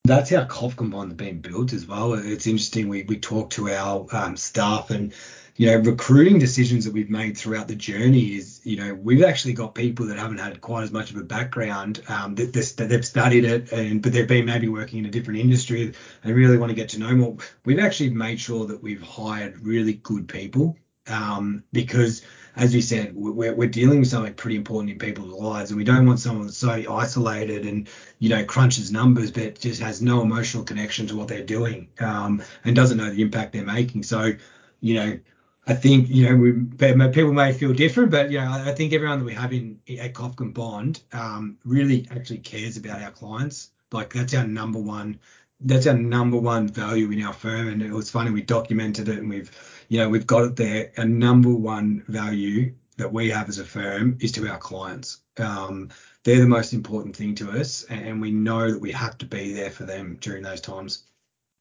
that's 0.05 0.31
how 0.31 0.43
Kofkin 0.45 0.89
Bond 0.89 1.11
has 1.11 1.17
been 1.17 1.39
built 1.39 1.71
as 1.71 1.87
well. 1.87 2.13
It's 2.13 2.47
interesting. 2.47 2.87
We 2.87 3.03
we 3.03 3.17
talk 3.17 3.51
to 3.51 3.69
our 3.69 4.07
um, 4.11 4.35
staff 4.37 4.89
and 4.89 5.13
you 5.55 5.67
know 5.67 5.77
recruiting 5.77 6.39
decisions 6.39 6.85
that 6.85 6.93
we've 6.93 7.09
made 7.09 7.37
throughout 7.37 7.67
the 7.67 7.75
journey 7.75 8.35
is 8.35 8.61
you 8.63 8.75
know 8.75 8.93
we've 8.93 9.23
actually 9.23 9.53
got 9.53 9.75
people 9.75 10.07
that 10.07 10.17
haven't 10.17 10.39
had 10.39 10.61
quite 10.61 10.83
as 10.83 10.91
much 10.91 11.11
of 11.11 11.17
a 11.17 11.23
background 11.23 12.01
um, 12.07 12.33
that, 12.35 12.53
that 12.53 12.89
they've 12.89 13.05
studied 13.05 13.45
it 13.45 13.71
and 13.71 14.01
but 14.01 14.11
they've 14.11 14.27
been 14.27 14.45
maybe 14.45 14.67
working 14.67 14.99
in 14.99 15.05
a 15.05 15.11
different 15.11 15.39
industry 15.39 15.93
and 16.23 16.35
really 16.35 16.57
want 16.57 16.69
to 16.69 16.75
get 16.75 16.89
to 16.89 16.99
know 16.99 17.15
more. 17.15 17.37
We've 17.65 17.79
actually 17.79 18.09
made 18.09 18.39
sure 18.39 18.65
that 18.65 18.81
we've 18.81 19.01
hired 19.01 19.59
really 19.59 19.93
good 19.93 20.27
people 20.27 20.75
um, 21.09 21.63
because 21.71 22.21
as 22.55 22.73
we 22.73 22.81
said, 22.81 23.15
we're, 23.15 23.53
we're 23.53 23.69
dealing 23.69 23.99
with 23.99 24.09
something 24.09 24.33
pretty 24.33 24.57
important 24.57 24.91
in 24.91 24.99
people's 24.99 25.31
lives, 25.31 25.71
and 25.71 25.77
we 25.77 25.83
don't 25.83 26.05
want 26.05 26.19
someone 26.19 26.45
that's 26.45 26.57
so 26.57 26.71
isolated 26.93 27.65
and 27.65 27.87
you 28.19 28.29
know 28.29 28.43
crunches 28.43 28.91
numbers, 28.91 29.31
but 29.31 29.59
just 29.59 29.81
has 29.81 30.01
no 30.01 30.21
emotional 30.21 30.63
connection 30.63 31.07
to 31.07 31.15
what 31.15 31.27
they're 31.27 31.43
doing 31.43 31.89
um, 31.99 32.41
and 32.65 32.75
doesn't 32.75 32.97
know 32.97 33.09
the 33.09 33.21
impact 33.21 33.53
they're 33.53 33.65
making. 33.65 34.03
So, 34.03 34.33
you 34.81 34.95
know, 34.95 35.19
I 35.67 35.73
think 35.73 36.09
you 36.09 36.29
know 36.29 36.35
we, 36.35 37.09
people 37.09 37.33
may 37.33 37.53
feel 37.53 37.73
different, 37.73 38.11
but 38.11 38.31
you 38.31 38.39
know 38.39 38.51
I 38.51 38.73
think 38.73 38.93
everyone 38.93 39.19
that 39.19 39.25
we 39.25 39.33
have 39.33 39.53
in 39.53 39.79
at 39.99 40.13
Kofkin 40.13 40.53
Bond 40.53 41.01
um, 41.13 41.57
really 41.63 42.07
actually 42.11 42.39
cares 42.39 42.77
about 42.77 43.01
our 43.01 43.11
clients. 43.11 43.71
Like 43.91 44.13
that's 44.13 44.33
our 44.33 44.45
number 44.45 44.79
one 44.79 45.19
that's 45.61 45.87
our 45.87 45.93
number 45.93 46.37
one 46.37 46.67
value 46.67 47.11
in 47.11 47.21
our 47.23 47.33
firm. 47.33 47.67
And 47.67 47.81
it 47.81 47.91
was 47.91 48.09
funny 48.09 48.31
we 48.31 48.41
documented 48.41 49.09
it 49.09 49.17
and 49.17 49.29
we've 49.29 49.51
you 49.89 49.97
know, 49.97 50.07
we've 50.07 50.27
got 50.27 50.45
it 50.45 50.55
there. 50.55 50.91
A 50.97 51.05
number 51.05 51.53
one 51.53 52.03
value 52.07 52.73
that 52.97 53.11
we 53.11 53.29
have 53.29 53.49
as 53.49 53.57
a 53.59 53.65
firm 53.65 54.17
is 54.21 54.31
to 54.33 54.47
our 54.47 54.57
clients. 54.57 55.17
Um, 55.37 55.89
they're 56.23 56.39
the 56.39 56.47
most 56.47 56.73
important 56.73 57.15
thing 57.15 57.35
to 57.35 57.51
us, 57.51 57.83
and 57.89 58.21
we 58.21 58.31
know 58.31 58.71
that 58.71 58.79
we 58.79 58.91
have 58.91 59.17
to 59.17 59.25
be 59.25 59.53
there 59.53 59.71
for 59.71 59.83
them 59.83 60.17
during 60.21 60.43
those 60.43 60.61
times. 60.61 61.03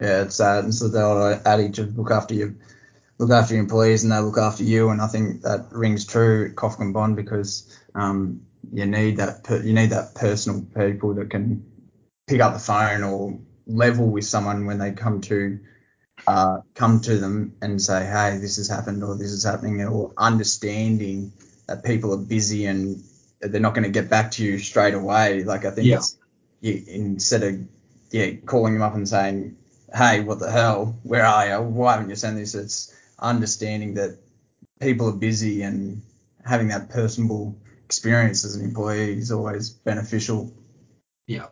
Yeah, 0.00 0.22
it's 0.22 0.36
sad. 0.36 0.66
It's 0.66 0.80
the 0.80 1.02
old 1.02 1.40
adage 1.44 1.78
of 1.78 1.96
look 1.96 2.10
after 2.10 2.34
your 2.34 2.54
look 3.18 3.30
after 3.30 3.54
your 3.54 3.62
employees 3.62 4.04
and 4.04 4.12
they 4.12 4.18
look 4.18 4.38
after 4.38 4.62
you, 4.62 4.90
and 4.90 5.00
I 5.00 5.06
think 5.06 5.42
that 5.42 5.66
rings 5.72 6.04
true 6.04 6.52
at 6.56 6.92
Bond 6.92 7.16
because 7.16 7.78
um, 7.94 8.40
you 8.72 8.86
need 8.86 9.16
that 9.16 9.44
per, 9.44 9.60
you 9.62 9.72
need 9.72 9.90
that 9.90 10.14
personal 10.14 10.64
people 10.76 11.14
that 11.14 11.30
can 11.30 11.64
pick 12.26 12.40
up 12.40 12.52
the 12.52 12.58
phone 12.58 13.02
or 13.02 13.38
level 13.66 14.06
with 14.06 14.24
someone 14.24 14.66
when 14.66 14.78
they 14.78 14.92
come 14.92 15.20
to 15.22 15.58
uh, 16.26 16.58
come 16.74 17.00
to 17.00 17.18
them 17.18 17.54
and 17.62 17.80
say, 17.80 18.04
hey, 18.04 18.38
this 18.38 18.56
has 18.56 18.68
happened 18.68 19.02
or 19.02 19.16
this 19.16 19.32
is 19.32 19.44
happening, 19.44 19.82
or 19.82 20.12
understanding 20.16 21.32
that 21.66 21.84
people 21.84 22.12
are 22.12 22.18
busy 22.18 22.66
and 22.66 23.02
they're 23.40 23.60
not 23.60 23.74
going 23.74 23.84
to 23.84 23.90
get 23.90 24.10
back 24.10 24.32
to 24.32 24.44
you 24.44 24.58
straight 24.58 24.94
away. 24.94 25.44
Like 25.44 25.64
I 25.64 25.70
think 25.70 25.86
yeah. 25.86 25.96
it's 25.96 26.18
you, 26.60 26.82
instead 26.86 27.42
of 27.42 27.60
yeah 28.10 28.32
calling 28.44 28.74
them 28.74 28.82
up 28.82 28.94
and 28.94 29.08
saying, 29.08 29.56
hey, 29.94 30.20
what 30.20 30.38
the 30.38 30.50
hell, 30.50 30.98
where 31.02 31.24
are 31.24 31.48
you? 31.48 31.62
Why 31.62 31.92
haven't 31.92 32.10
you 32.10 32.16
sent 32.16 32.36
this? 32.36 32.54
It's 32.54 32.94
understanding 33.18 33.94
that 33.94 34.18
people 34.80 35.08
are 35.08 35.16
busy 35.16 35.62
and 35.62 36.02
having 36.44 36.68
that 36.68 36.90
personable 36.90 37.56
experience 37.84 38.44
as 38.44 38.54
an 38.56 38.64
employee 38.64 39.18
is 39.18 39.32
always 39.32 39.70
beneficial. 39.70 40.52
Yeah. 41.26 41.46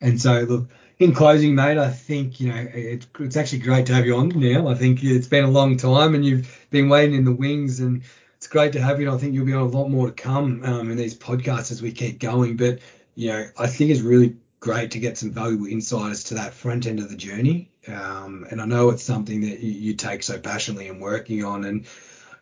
And 0.00 0.20
so 0.20 0.40
look, 0.40 0.70
in 0.98 1.14
closing, 1.14 1.54
mate, 1.54 1.78
I 1.78 1.90
think 1.90 2.40
you 2.40 2.52
know 2.52 2.68
it's, 2.74 3.06
it's 3.20 3.36
actually 3.36 3.60
great 3.60 3.86
to 3.86 3.94
have 3.94 4.06
you 4.06 4.16
on 4.16 4.30
now. 4.30 4.68
I 4.68 4.74
think 4.74 5.02
it's 5.04 5.28
been 5.28 5.44
a 5.44 5.50
long 5.50 5.76
time, 5.76 6.14
and 6.14 6.24
you've 6.24 6.66
been 6.70 6.88
waiting 6.88 7.14
in 7.14 7.24
the 7.24 7.32
wings, 7.32 7.80
and 7.80 8.02
it's 8.36 8.48
great 8.48 8.72
to 8.72 8.80
have 8.80 9.00
you. 9.00 9.06
And 9.06 9.16
I 9.16 9.18
think 9.18 9.34
you'll 9.34 9.46
be 9.46 9.54
on 9.54 9.62
a 9.62 9.66
lot 9.66 9.88
more 9.88 10.08
to 10.08 10.12
come 10.12 10.64
um, 10.64 10.90
in 10.90 10.96
these 10.96 11.16
podcasts 11.16 11.70
as 11.70 11.82
we 11.82 11.92
keep 11.92 12.18
going. 12.18 12.56
But 12.56 12.80
you 13.14 13.30
know, 13.30 13.46
I 13.58 13.68
think 13.68 13.90
it's 13.90 14.00
really 14.00 14.36
great 14.60 14.90
to 14.90 14.98
get 14.98 15.16
some 15.16 15.30
valuable 15.30 15.66
insights 15.66 16.24
to 16.24 16.34
that 16.34 16.52
front 16.52 16.86
end 16.86 16.98
of 16.98 17.08
the 17.08 17.16
journey. 17.16 17.70
Um, 17.86 18.44
and 18.50 18.60
I 18.60 18.66
know 18.66 18.90
it's 18.90 19.04
something 19.04 19.40
that 19.42 19.60
you, 19.60 19.70
you 19.70 19.94
take 19.94 20.24
so 20.24 20.38
passionately 20.38 20.88
and 20.88 21.00
working 21.00 21.44
on. 21.44 21.64
And 21.64 21.86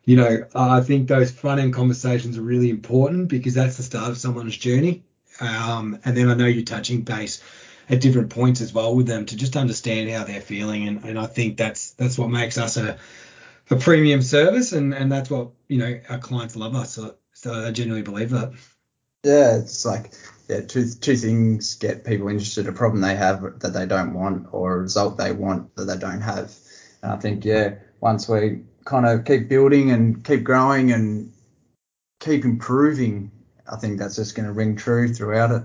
you 0.07 0.16
know, 0.16 0.45
I 0.55 0.81
think 0.81 1.09
those 1.09 1.31
front 1.31 1.61
end 1.61 1.75
conversations 1.75 2.38
are 2.38 2.42
really 2.42 2.71
important 2.71 3.29
because 3.29 3.53
that's 3.53 3.77
the 3.77 3.83
start 3.83 4.11
of 4.11 4.19
someone's 4.19 4.57
journey. 4.57 5.05
Um, 5.40 5.99
and 6.07 6.16
then 6.16 6.31
I 6.31 6.35
know 6.35 6.47
you're 6.47 6.64
touching 6.64 7.03
base 7.03 7.42
at 7.88 8.01
different 8.01 8.31
points 8.31 8.61
as 8.61 8.72
well 8.72 8.94
with 8.94 9.07
them 9.07 9.27
to 9.27 9.37
just 9.37 9.57
understand 9.57 10.11
how 10.11 10.25
they're 10.25 10.40
feeling. 10.40 10.88
And, 10.88 11.05
and 11.05 11.18
I 11.18 11.27
think 11.27 11.57
that's 11.57 11.92
that's 11.92 12.18
what 12.18 12.31
makes 12.31 12.59
us 12.59 12.77
a, 12.77 12.99
a 13.70 13.77
premium 13.77 14.22
service, 14.22 14.72
and, 14.72 14.94
and 14.94 15.11
that's 15.11 15.31
what 15.31 15.51
you 15.68 15.79
know 15.79 16.01
our 16.09 16.18
clients 16.18 16.57
love 16.57 16.75
us. 16.75 16.92
So, 16.92 17.16
so 17.33 17.53
I 17.53 17.70
genuinely 17.70 18.03
believe 18.03 18.31
that. 18.31 18.53
Yeah, 19.25 19.57
it's 19.57 19.85
like 19.85 20.12
yeah, 20.49 20.61
two 20.61 20.88
two 20.88 21.16
things 21.16 21.75
get 21.77 22.05
people 22.05 22.29
interested: 22.29 22.68
a 22.68 22.72
problem 22.72 23.01
they 23.01 23.16
have 23.16 23.61
that 23.61 23.72
they 23.72 23.87
don't 23.87 24.14
want, 24.14 24.49
or 24.53 24.75
a 24.75 24.83
result 24.83 25.16
they 25.16 25.33
want 25.33 25.75
that 25.77 25.85
they 25.85 25.96
don't 25.96 26.20
have. 26.20 26.53
And 27.03 27.12
I 27.12 27.16
think 27.16 27.44
yeah, 27.44 27.75
once 28.01 28.29
we 28.29 28.62
kind 28.85 29.07
of 29.07 29.25
keep 29.25 29.49
building 29.49 29.90
and 29.90 30.25
keep 30.25 30.44
growing 30.44 30.92
and 30.92 31.33
keep 32.20 32.44
improving, 32.44 33.31
I 33.70 33.77
think 33.77 33.99
that's 33.99 34.16
just 34.16 34.35
going 34.35 34.46
to 34.46 34.53
ring 34.53 34.77
true 34.77 35.12
throughout 35.12 35.51
it. 35.51 35.64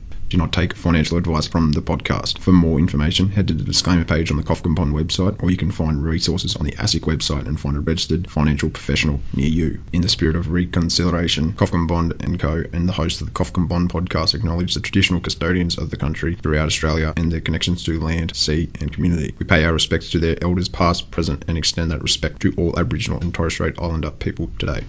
Do 0.31 0.37
not 0.37 0.53
take 0.53 0.77
financial 0.77 1.17
advice 1.17 1.45
from 1.45 1.73
the 1.73 1.81
podcast. 1.81 2.39
For 2.39 2.53
more 2.53 2.79
information, 2.79 3.27
head 3.27 3.49
to 3.49 3.53
the 3.53 3.65
disclaimer 3.65 4.05
page 4.05 4.31
on 4.31 4.37
the 4.37 4.43
Kofkin 4.43 4.75
Bond 4.75 4.93
website, 4.93 5.43
or 5.43 5.51
you 5.51 5.57
can 5.57 5.71
find 5.71 6.01
resources 6.01 6.55
on 6.55 6.65
the 6.65 6.71
ASIC 6.71 7.01
website 7.01 7.47
and 7.47 7.59
find 7.59 7.75
a 7.75 7.81
registered 7.81 8.31
financial 8.31 8.69
professional 8.69 9.19
near 9.35 9.49
you. 9.49 9.81
In 9.91 9.99
the 9.99 10.07
spirit 10.07 10.37
of 10.37 10.49
reconciliation, 10.49 11.51
Kofkin 11.51 11.85
Bond 11.85 12.23
and 12.23 12.39
Co. 12.39 12.63
and 12.71 12.87
the 12.87 12.93
host 12.93 13.19
of 13.19 13.27
the 13.27 13.33
Kofkin 13.33 13.67
Bond 13.67 13.89
podcast 13.89 14.33
acknowledge 14.33 14.73
the 14.73 14.79
traditional 14.79 15.19
custodians 15.19 15.77
of 15.77 15.89
the 15.89 15.97
country 15.97 16.35
throughout 16.35 16.67
Australia 16.67 17.11
and 17.17 17.29
their 17.29 17.41
connections 17.41 17.83
to 17.83 17.99
land, 17.99 18.33
sea, 18.33 18.69
and 18.79 18.93
community. 18.93 19.35
We 19.37 19.45
pay 19.45 19.65
our 19.65 19.73
respects 19.73 20.11
to 20.11 20.19
their 20.19 20.41
elders 20.41 20.69
past, 20.69 21.11
present, 21.11 21.43
and 21.49 21.57
extend 21.57 21.91
that 21.91 22.03
respect 22.03 22.43
to 22.43 22.53
all 22.57 22.79
Aboriginal 22.79 23.19
and 23.19 23.33
Torres 23.33 23.51
Strait 23.51 23.75
Islander 23.79 24.11
people 24.11 24.49
today. 24.57 24.85